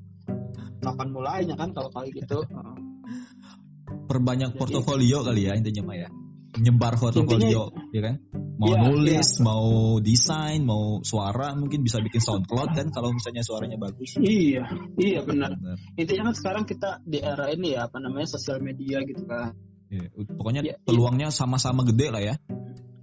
Kapan 0.85 1.09
mulainya 1.11 1.55
kan 1.57 1.73
kalau 1.73 1.89
kayak 1.89 2.13
gitu? 2.13 2.45
perbanyak 4.05 4.57
portofolio 4.57 5.25
kali 5.25 5.49
ya 5.49 5.53
intinya 5.57 5.83
mah 5.93 5.97
ya. 5.97 6.09
Nyebar 6.55 6.95
portofolio 7.01 7.73
ya 7.91 8.01
kan? 8.05 8.17
Mau 8.55 8.71
ya, 8.71 8.87
nulis 8.87 9.29
ya. 9.35 9.43
mau 9.43 9.99
desain 9.99 10.63
mau 10.63 11.03
suara 11.03 11.59
mungkin 11.59 11.83
bisa 11.83 11.99
bikin 11.99 12.23
SoundCloud 12.23 12.71
kan 12.79 12.87
kalau 12.95 13.11
misalnya 13.11 13.43
suaranya 13.43 13.75
bagus. 13.81 14.15
Iya 14.23 14.63
iya 14.95 15.21
benar, 15.27 15.59
benar. 15.59 15.77
intinya 15.99 16.31
kan 16.31 16.35
sekarang 16.39 16.65
kita 16.69 17.03
di 17.03 17.19
era 17.19 17.51
ini 17.51 17.75
ya 17.75 17.91
apa 17.91 17.99
namanya 17.99 18.31
sosial 18.31 18.63
media 18.63 19.03
gitu 19.03 19.27
kan 19.27 19.59
ya, 19.91 20.07
pokoknya 20.15 20.63
ya, 20.63 20.77
peluangnya 20.87 21.29
sama-sama 21.35 21.83
gede 21.83 22.07
lah 22.15 22.23
ya. 22.23 22.35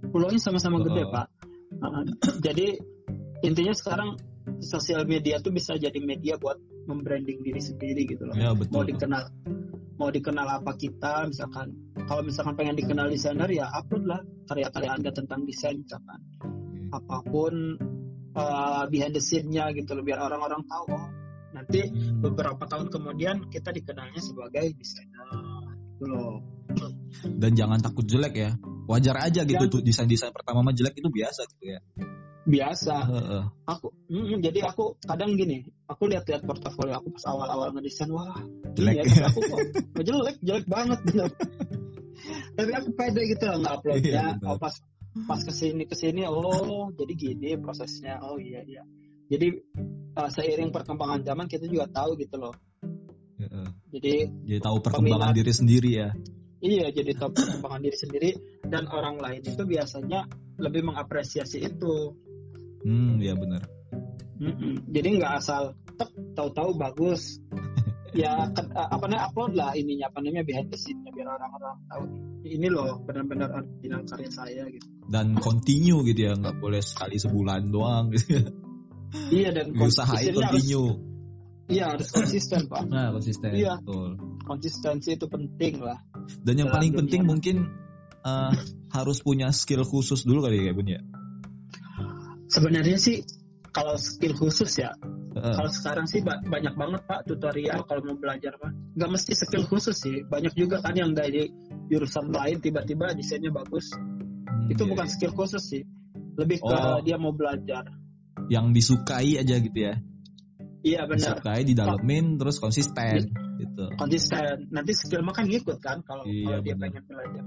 Peluangnya 0.08 0.40
sama-sama 0.40 0.80
uh, 0.80 0.84
gede 0.88 1.02
pak. 1.12 1.26
Uh, 1.76 2.04
jadi 2.40 2.80
intinya 3.44 3.74
sekarang 3.76 4.16
sosial 4.64 5.04
media 5.04 5.44
tuh 5.44 5.52
bisa 5.52 5.76
jadi 5.76 5.98
media 6.00 6.40
buat 6.40 6.56
membranding 6.86 7.40
diri 7.42 7.62
sendiri 7.62 8.02
gitu 8.06 8.26
loh 8.26 8.34
ya, 8.34 8.52
betul. 8.54 8.72
mau 8.74 8.84
dikenal 8.84 9.22
mau 10.00 10.10
dikenal 10.10 10.46
apa 10.62 10.72
kita 10.74 11.30
misalkan 11.30 11.72
kalau 12.10 12.22
misalkan 12.26 12.54
pengen 12.58 12.74
dikenal 12.74 13.06
desainer 13.06 13.46
ya 13.52 13.70
upload 13.70 14.04
lah 14.08 14.20
karya-karya 14.50 14.90
anda 14.90 15.10
tentang 15.14 15.46
desain 15.46 15.78
misalkan 15.78 16.18
hmm. 16.42 16.90
apa 16.90 17.16
pun 17.22 17.54
uh, 18.34 18.84
behind 18.90 19.14
the 19.14 19.22
scene-nya 19.22 19.70
gitu 19.76 19.94
loh 19.94 20.02
biar 20.02 20.18
orang-orang 20.26 20.64
tahu 20.66 20.84
oh 20.90 21.06
nanti 21.52 21.86
hmm. 21.86 22.24
beberapa 22.24 22.64
tahun 22.64 22.88
kemudian 22.88 23.36
kita 23.52 23.70
dikenalnya 23.70 24.18
sebagai 24.18 24.72
desainer 24.74 25.28
gitu 25.94 26.04
loh 26.08 26.42
dan 27.38 27.52
jangan 27.54 27.78
takut 27.78 28.02
jelek 28.08 28.34
ya 28.34 28.50
wajar 28.88 29.22
aja 29.22 29.46
gitu 29.46 29.70
tuh 29.70 29.80
desain-desain 29.84 30.34
pertama 30.34 30.66
mah 30.66 30.74
jelek 30.74 30.98
itu 30.98 31.08
biasa 31.12 31.46
gitu 31.46 31.78
ya 31.78 31.80
biasa. 32.42 32.94
Uh, 33.06 33.16
uh. 33.16 33.44
Aku, 33.70 33.94
mm, 34.10 34.42
jadi 34.42 34.66
aku 34.66 34.98
kadang 35.02 35.38
gini, 35.38 35.62
aku 35.92 36.08
lihat-lihat 36.08 36.42
portofolio 36.48 36.98
aku 36.98 37.12
pas 37.14 37.24
awal-awal 37.28 37.76
ngedesain, 37.76 38.08
wah 38.08 38.40
jelek. 38.72 39.04
ya, 39.04 39.28
aku 39.28 39.40
kok 39.44 39.58
jelek, 40.00 40.36
jelek 40.40 40.66
banget 40.66 40.98
bener. 41.04 41.30
Tapi 42.56 42.70
aku 42.72 42.88
pede 42.96 43.22
gitu 43.28 43.44
lah 43.48 43.56
nggak 43.60 43.74
upload 43.80 44.02
ya. 44.04 44.36
Oh, 44.44 44.56
pas 44.56 44.74
pas 45.28 45.40
ke 45.44 45.52
sini 45.52 45.84
ke 45.84 45.92
sini, 45.92 46.24
oh 46.24 46.88
jadi 46.96 47.12
gini 47.12 47.50
prosesnya. 47.60 48.20
Oh 48.24 48.40
iya 48.40 48.64
iya. 48.64 48.82
Jadi 49.28 49.48
uh, 50.16 50.30
seiring 50.32 50.72
perkembangan 50.72 51.24
zaman 51.24 51.46
kita 51.48 51.68
juga 51.68 51.88
tahu 51.88 52.16
gitu 52.20 52.36
loh. 52.36 52.54
Uh, 53.42 53.68
jadi 53.92 54.28
jadi 54.44 54.60
tahu 54.60 54.76
perkembangan 54.80 55.32
peminat, 55.32 55.38
diri 55.40 55.52
sendiri 55.52 55.90
ya. 55.92 56.08
Iya, 56.62 56.94
jadi 56.94 57.10
tahu 57.18 57.30
perkembangan 57.34 57.80
diri 57.82 57.98
sendiri 57.98 58.30
dan 58.70 58.86
orang 58.86 59.18
lain 59.18 59.42
itu 59.42 59.62
biasanya 59.66 60.30
lebih 60.62 60.86
mengapresiasi 60.86 61.58
itu. 61.58 62.14
Hmm, 62.86 63.18
ya 63.18 63.34
benar. 63.34 63.66
Mm-mm. 64.42 64.90
Jadi 64.90 65.08
nggak 65.22 65.32
asal 65.38 65.74
tek 65.96 66.10
tahu-tahu 66.36 66.70
bagus. 66.78 67.38
ya 68.12 68.44
apa 68.76 69.08
namanya 69.08 69.32
upload 69.32 69.56
lah 69.56 69.72
ininya 69.72 70.12
apa 70.12 70.20
namanya 70.20 70.44
behind 70.44 70.68
the 70.68 70.76
scene 70.76 71.00
biar 71.00 71.32
orang-orang 71.32 71.80
tahu 71.88 72.04
ini 72.44 72.68
loh 72.68 73.00
benar-benar 73.08 73.48
original 73.56 74.04
karya 74.04 74.30
saya 74.30 74.64
gitu. 74.68 74.84
Dan 75.08 75.38
continue 75.40 76.04
gitu 76.04 76.20
ya, 76.28 76.32
nggak 76.36 76.60
boleh 76.60 76.82
sekali 76.84 77.16
sebulan 77.16 77.72
doang 77.72 78.12
gitu. 78.12 78.52
iya 79.32 79.48
dan 79.54 79.72
usahain 79.80 80.34
continue. 80.34 81.12
Iya 81.72 81.96
harus 81.96 82.08
konsisten 82.12 82.68
pak. 82.68 82.84
Nah 82.90 83.14
konsisten. 83.16 83.50
Iya. 83.54 83.80
Betul. 83.80 84.20
Konsistensi 84.44 85.16
itu 85.16 85.26
penting 85.30 85.80
lah. 85.80 85.98
Dan 86.42 86.60
yang 86.60 86.68
paling 86.68 86.92
penting 86.92 87.24
mungkin 87.24 87.70
uh, 88.26 88.52
harus 88.92 89.24
punya 89.24 89.48
skill 89.54 89.86
khusus 89.86 90.26
dulu 90.26 90.44
kali 90.44 90.68
ya 90.68 90.72
bun 90.74 90.86
ya 90.86 91.00
Sebenarnya 92.52 93.00
sih 93.00 93.24
kalau 93.72 93.96
skill 93.96 94.36
khusus 94.36 94.68
ya, 94.76 94.92
uh. 95.36 95.54
kalau 95.56 95.70
sekarang 95.70 96.06
sih 96.08 96.20
banyak 96.24 96.74
banget 96.74 97.02
pak 97.08 97.20
tutorial 97.26 97.82
kalau 97.84 98.02
mau 98.06 98.16
belajar 98.16 98.56
pak. 98.56 98.72
Gak 98.96 99.10
mesti 99.10 99.32
skill 99.36 99.64
khusus 99.66 99.96
sih, 99.96 100.22
banyak 100.28 100.52
juga 100.56 100.80
kan 100.84 100.94
yang 100.96 101.12
dari 101.12 101.48
jurusan 101.88 102.32
lain 102.32 102.60
tiba-tiba 102.60 103.12
desainnya 103.16 103.52
bagus. 103.52 103.92
Hmm, 103.92 104.72
Itu 104.72 104.84
iya. 104.86 104.90
bukan 104.92 105.06
skill 105.08 105.32
khusus 105.32 105.62
sih, 105.62 105.82
lebih 106.36 106.60
ke 106.60 106.76
oh. 106.76 107.00
dia 107.00 107.16
mau 107.16 107.32
belajar. 107.32 107.88
Yang 108.48 108.66
disukai 108.76 109.38
aja 109.40 109.56
gitu 109.60 109.78
ya? 109.78 109.94
Iya 110.82 111.06
benar. 111.06 111.38
Disukai, 111.38 111.62
didalemin, 111.62 112.36
terus 112.40 112.58
konsisten. 112.58 113.32
Gitu. 113.62 113.84
konsisten 113.94 114.74
nanti 114.74 114.90
skill 114.90 115.22
mah 115.22 115.30
kan 115.30 115.46
ngikut 115.46 115.78
kan 115.78 116.02
kalau 116.02 116.26
Iya, 116.26 116.58
kalau 116.58 116.60
dia 116.66 116.74
benar. 116.74 116.82
pengen 116.90 117.04
belajar 117.06 117.44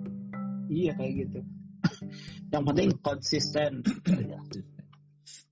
iya 0.71 0.91
kayak 0.95 1.13
gitu 1.28 1.39
yang 2.54 2.63
penting 2.65 2.89
konsisten. 3.02 3.71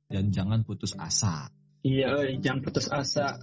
Dan 0.10 0.30
jangan 0.30 0.62
putus 0.62 0.94
asa. 0.94 1.50
Iya 1.84 2.08
eh, 2.24 2.40
jangan 2.40 2.60
putus 2.62 2.88
asa 2.88 3.38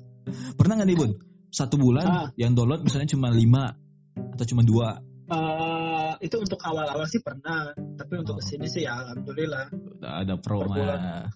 Pernah 0.56 0.76
nggak 0.76 0.88
nih 0.88 0.98
Bun? 0.98 1.12
Satu 1.50 1.74
bulan 1.74 2.06
Ah. 2.06 2.28
yang 2.34 2.52
download 2.52 2.82
misalnya 2.82 3.08
cuma 3.08 3.28
lima 3.28 3.74
atau 4.14 4.44
cuma 4.46 4.62
dua. 4.62 5.00
Eh, 5.30 6.12
itu 6.22 6.36
untuk 6.36 6.58
awal-awal 6.60 7.06
sih 7.06 7.22
pernah 7.22 7.70
tapi 7.96 8.18
untuk 8.18 8.34
Oh. 8.34 8.38
ke 8.38 8.44
sini 8.44 8.66
sih 8.66 8.82
ya 8.84 8.98
alhamdulillah 9.00 9.70
Udah 9.98 10.12
ada 10.22 10.34
pro 10.36 10.62
mah. 10.64 11.30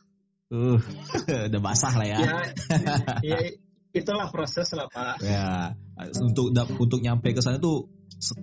Uh, 0.51 0.79
udah 1.51 1.61
basah 1.62 1.95
lah 1.95 2.07
ya. 2.07 2.19
ya 2.21 2.37
ya 3.33 3.38
itulah 3.90 4.29
proses 4.31 4.69
lah 4.77 4.87
pak 4.87 5.19
Ya, 5.25 5.75
untuk 6.21 6.51
untuk 6.55 7.01
nyampe 7.01 7.33
ke 7.33 7.40
sana 7.40 7.59
tuh 7.59 7.90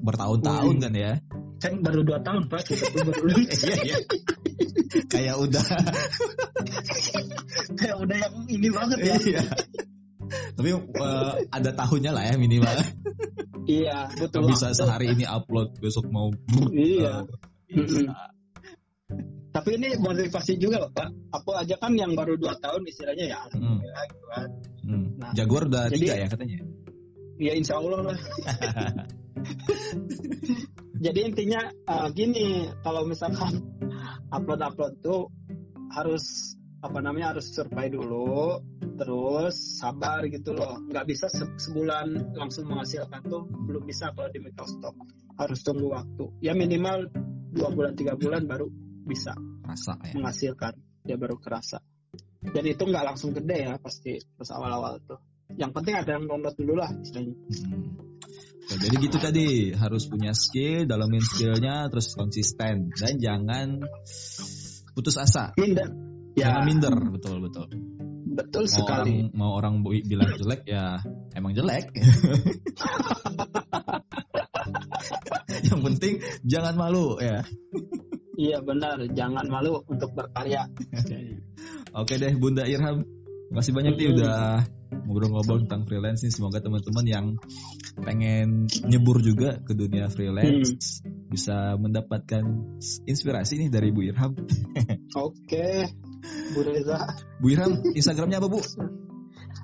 bertahun-tahun 0.02 0.76
kan 0.82 0.92
ya. 0.92 1.14
kan 1.62 1.80
baru 1.80 2.02
dua 2.04 2.20
tahun 2.20 2.50
pak 2.50 2.62
kita 2.68 2.86
baru 3.00 3.32
Iya, 3.38 3.76
iya. 3.86 3.98
Kayak 5.08 5.36
udah 5.40 5.64
kayak 7.74 7.96
udah 8.04 8.18
yang 8.18 8.36
ini 8.48 8.68
banget 8.70 9.00
ya 9.02 9.16
iya. 9.22 9.44
Tapi 10.32 10.70
eh, 10.72 11.34
ada 11.52 11.72
tahunnya 11.76 12.12
lah 12.16 12.24
ya 12.24 12.36
minimal. 12.36 12.72
iya 13.68 14.08
betul 14.16 14.48
bisa 14.48 14.72
sehari 14.72 15.12
ini 15.12 15.24
upload, 15.24 15.76
besok 15.78 16.08
mau 16.08 16.32
iya 16.72 17.28
bisa. 17.68 18.10
tapi 19.52 19.76
ini 19.76 19.96
motivasi 19.96 20.56
juga 20.56 20.82
loh 20.82 20.92
pak 20.92 21.12
aku 21.30 21.52
aja 21.54 21.76
kan 21.76 21.92
yang 21.94 22.16
baru 22.16 22.36
dua 22.36 22.56
tahun 22.58 22.84
istilahnya 22.86 23.26
ya 23.28 23.40
Hmm. 23.52 23.80
gitu 23.84 24.26
kan 24.28 24.50
Hmm. 24.82 25.06
Nah, 25.20 25.30
Jaguar 25.38 25.68
udah 25.68 25.88
jadi- 25.88 26.00
tiga 26.00 26.14
ya 26.16 26.28
katanya. 26.28 26.58
ya 27.38 27.54
insya 27.54 27.76
Allah 27.78 28.00
lah 28.02 28.18
jadi 31.06 31.20
intinya 31.24 31.62
eh, 31.70 32.08
gini 32.14 32.48
kalau 32.82 33.06
misalkan 33.06 33.62
upload 34.36 34.62
upload 34.62 34.94
tuh 35.02 35.28
harus 35.92 36.56
apa 36.82 36.98
namanya 36.98 37.38
harus 37.38 37.54
survei 37.54 37.94
dulu 37.94 38.58
terus 38.98 39.78
sabar 39.78 40.26
gitu 40.26 40.54
loh. 40.58 40.82
Nggak 40.90 41.06
bisa 41.06 41.26
se- 41.30 41.58
sebulan 41.58 42.34
langsung 42.34 42.70
menghasilkan 42.70 43.22
tuh 43.26 43.46
belum 43.46 43.86
bisa 43.86 44.10
kalau 44.14 44.30
di 44.34 44.42
Microsoft 44.42 44.98
harus 45.38 45.60
tunggu 45.62 45.94
waktu. 45.94 46.26
Ya 46.42 46.58
minimal 46.58 47.10
dua 47.54 47.70
bulan 47.70 47.94
tiga 47.94 48.18
bulan 48.18 48.50
baru 48.50 48.70
bisa 49.06 49.38
Rasa 49.66 49.98
ya. 50.06 50.18
menghasilkan. 50.18 50.74
Dia 51.06 51.18
baru 51.18 51.38
kerasa. 51.38 51.82
Dan 52.42 52.66
itu 52.66 52.82
nggak 52.86 53.06
langsung 53.06 53.34
gede 53.38 53.70
ya 53.70 53.74
pasti 53.78 54.18
pas 54.38 54.50
awal-awal 54.54 54.98
tuh. 55.06 55.22
Yang 55.54 55.72
penting 55.78 55.96
ada 55.98 56.12
yang 56.18 56.26
download 56.26 56.56
dulu 56.58 56.74
lah 56.82 56.90
istilahnya. 56.90 57.36
Hmm. 57.38 58.02
Oke, 58.62 58.76
jadi 58.78 58.96
gitu 59.02 59.18
tadi. 59.20 59.50
Harus 59.76 60.08
punya 60.08 60.32
skill, 60.32 60.86
dalamin 60.88 61.22
skillnya, 61.22 61.90
terus 61.92 62.14
konsisten. 62.14 62.94
Dan 62.94 63.20
jangan 63.20 63.84
putus 64.96 65.18
asa, 65.20 65.52
minder 65.60 66.11
jangan 66.38 66.62
ya 66.62 66.68
minder, 66.68 66.96
betul 67.12 67.38
betul. 67.44 67.68
betul 68.32 68.64
Mau 68.64 68.72
sekali 68.72 69.28
orang 69.28 69.36
mau 69.36 69.52
orang 69.60 69.74
bilang 70.08 70.32
jelek 70.40 70.62
ya 70.64 71.00
emang 71.36 71.52
jelek. 71.52 71.92
Yang 75.68 75.82
penting 75.82 76.14
jangan 76.48 76.74
malu 76.78 77.18
ya. 77.20 77.44
iya 78.40 78.58
benar 78.64 78.98
jangan 79.14 79.46
malu 79.52 79.84
untuk 79.86 80.10
berkarya 80.18 80.66
Oke 82.00 82.16
deh 82.16 82.32
Bunda 82.40 82.64
Irham, 82.64 83.04
makasih 83.52 83.76
banyak 83.76 83.94
nih 84.00 84.08
udah 84.16 84.64
ngobrol-ngobrol 84.92 85.66
tentang 85.66 85.88
freelance 85.88 86.22
nih. 86.28 86.34
Semoga 86.36 86.60
teman-teman 86.60 87.06
yang 87.08 87.26
pengen 88.04 88.68
nyebur 88.86 89.24
juga 89.24 89.60
ke 89.64 89.74
dunia 89.74 90.12
freelance 90.12 91.02
bisa 91.32 91.80
mendapatkan 91.80 92.44
inspirasi 93.08 93.64
nih 93.66 93.70
dari 93.72 93.90
Bu 93.96 94.04
Irham. 94.04 94.36
oke 95.26 95.68
Bu 96.52 96.60
Reza 96.68 97.00
Bu 97.40 97.56
Irham, 97.56 97.72
Instagramnya 97.96 98.44
apa 98.44 98.48
Bu? 98.52 98.60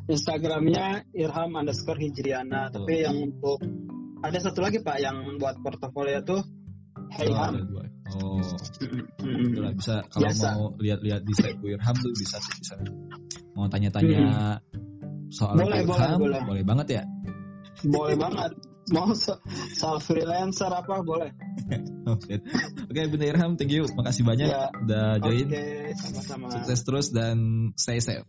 Instagramnya 0.07 1.03
Irham 1.11 1.51
underscore 1.59 1.99
Hijriana 1.99 2.71
tapi 2.71 3.03
yang 3.03 3.19
untuk 3.19 3.59
ada 4.23 4.39
satu 4.39 4.63
lagi 4.63 4.79
pak 4.79 4.97
yang 5.03 5.35
buat 5.37 5.59
portofolio 5.59 6.23
tuh 6.23 6.41
Hey 7.07 7.31
Oh, 7.31 7.39
Ham. 7.39 7.55
Oh, 8.07 8.39
itulah 9.23 9.73
bisa 9.75 9.99
kalau 10.07 10.31
Biasa. 10.31 10.47
mau 10.55 10.65
lihat-lihat 10.79 11.21
di 11.27 11.33
site 11.35 11.59
Bu 11.59 11.75
Irham 11.75 11.95
tuh 11.95 12.11
bisa 12.15 12.39
tuh 12.39 12.53
bisa. 12.55 12.75
Mau 13.55 13.67
tanya-tanya 13.67 14.59
soal 15.29 15.55
Boleh, 15.57 15.83
boleh, 15.83 16.11
boleh. 16.17 16.41
boleh 16.43 16.63
banget 16.63 16.87
ya. 17.01 17.03
boleh 17.83 18.15
banget 18.17 18.51
mau 18.87 19.11
so- 19.13 19.37
soal 19.75 19.99
freelancer 19.99 20.71
apa 20.71 21.03
boleh 21.03 21.29
Oke, 22.07 22.39
Oke 22.87 23.01
Bunda 23.11 23.27
Irham, 23.27 23.59
thank 23.59 23.67
you, 23.75 23.83
makasih 23.91 24.23
banyak 24.23 24.47
Ya. 24.47 24.71
udah 24.71 25.19
join. 25.19 25.51
oke 25.51 25.63
sama-sama 25.99 26.45
Sukses 26.55 26.79
terus 26.87 27.07
dan 27.11 27.37
stay 27.75 27.99
safe. 27.99 28.23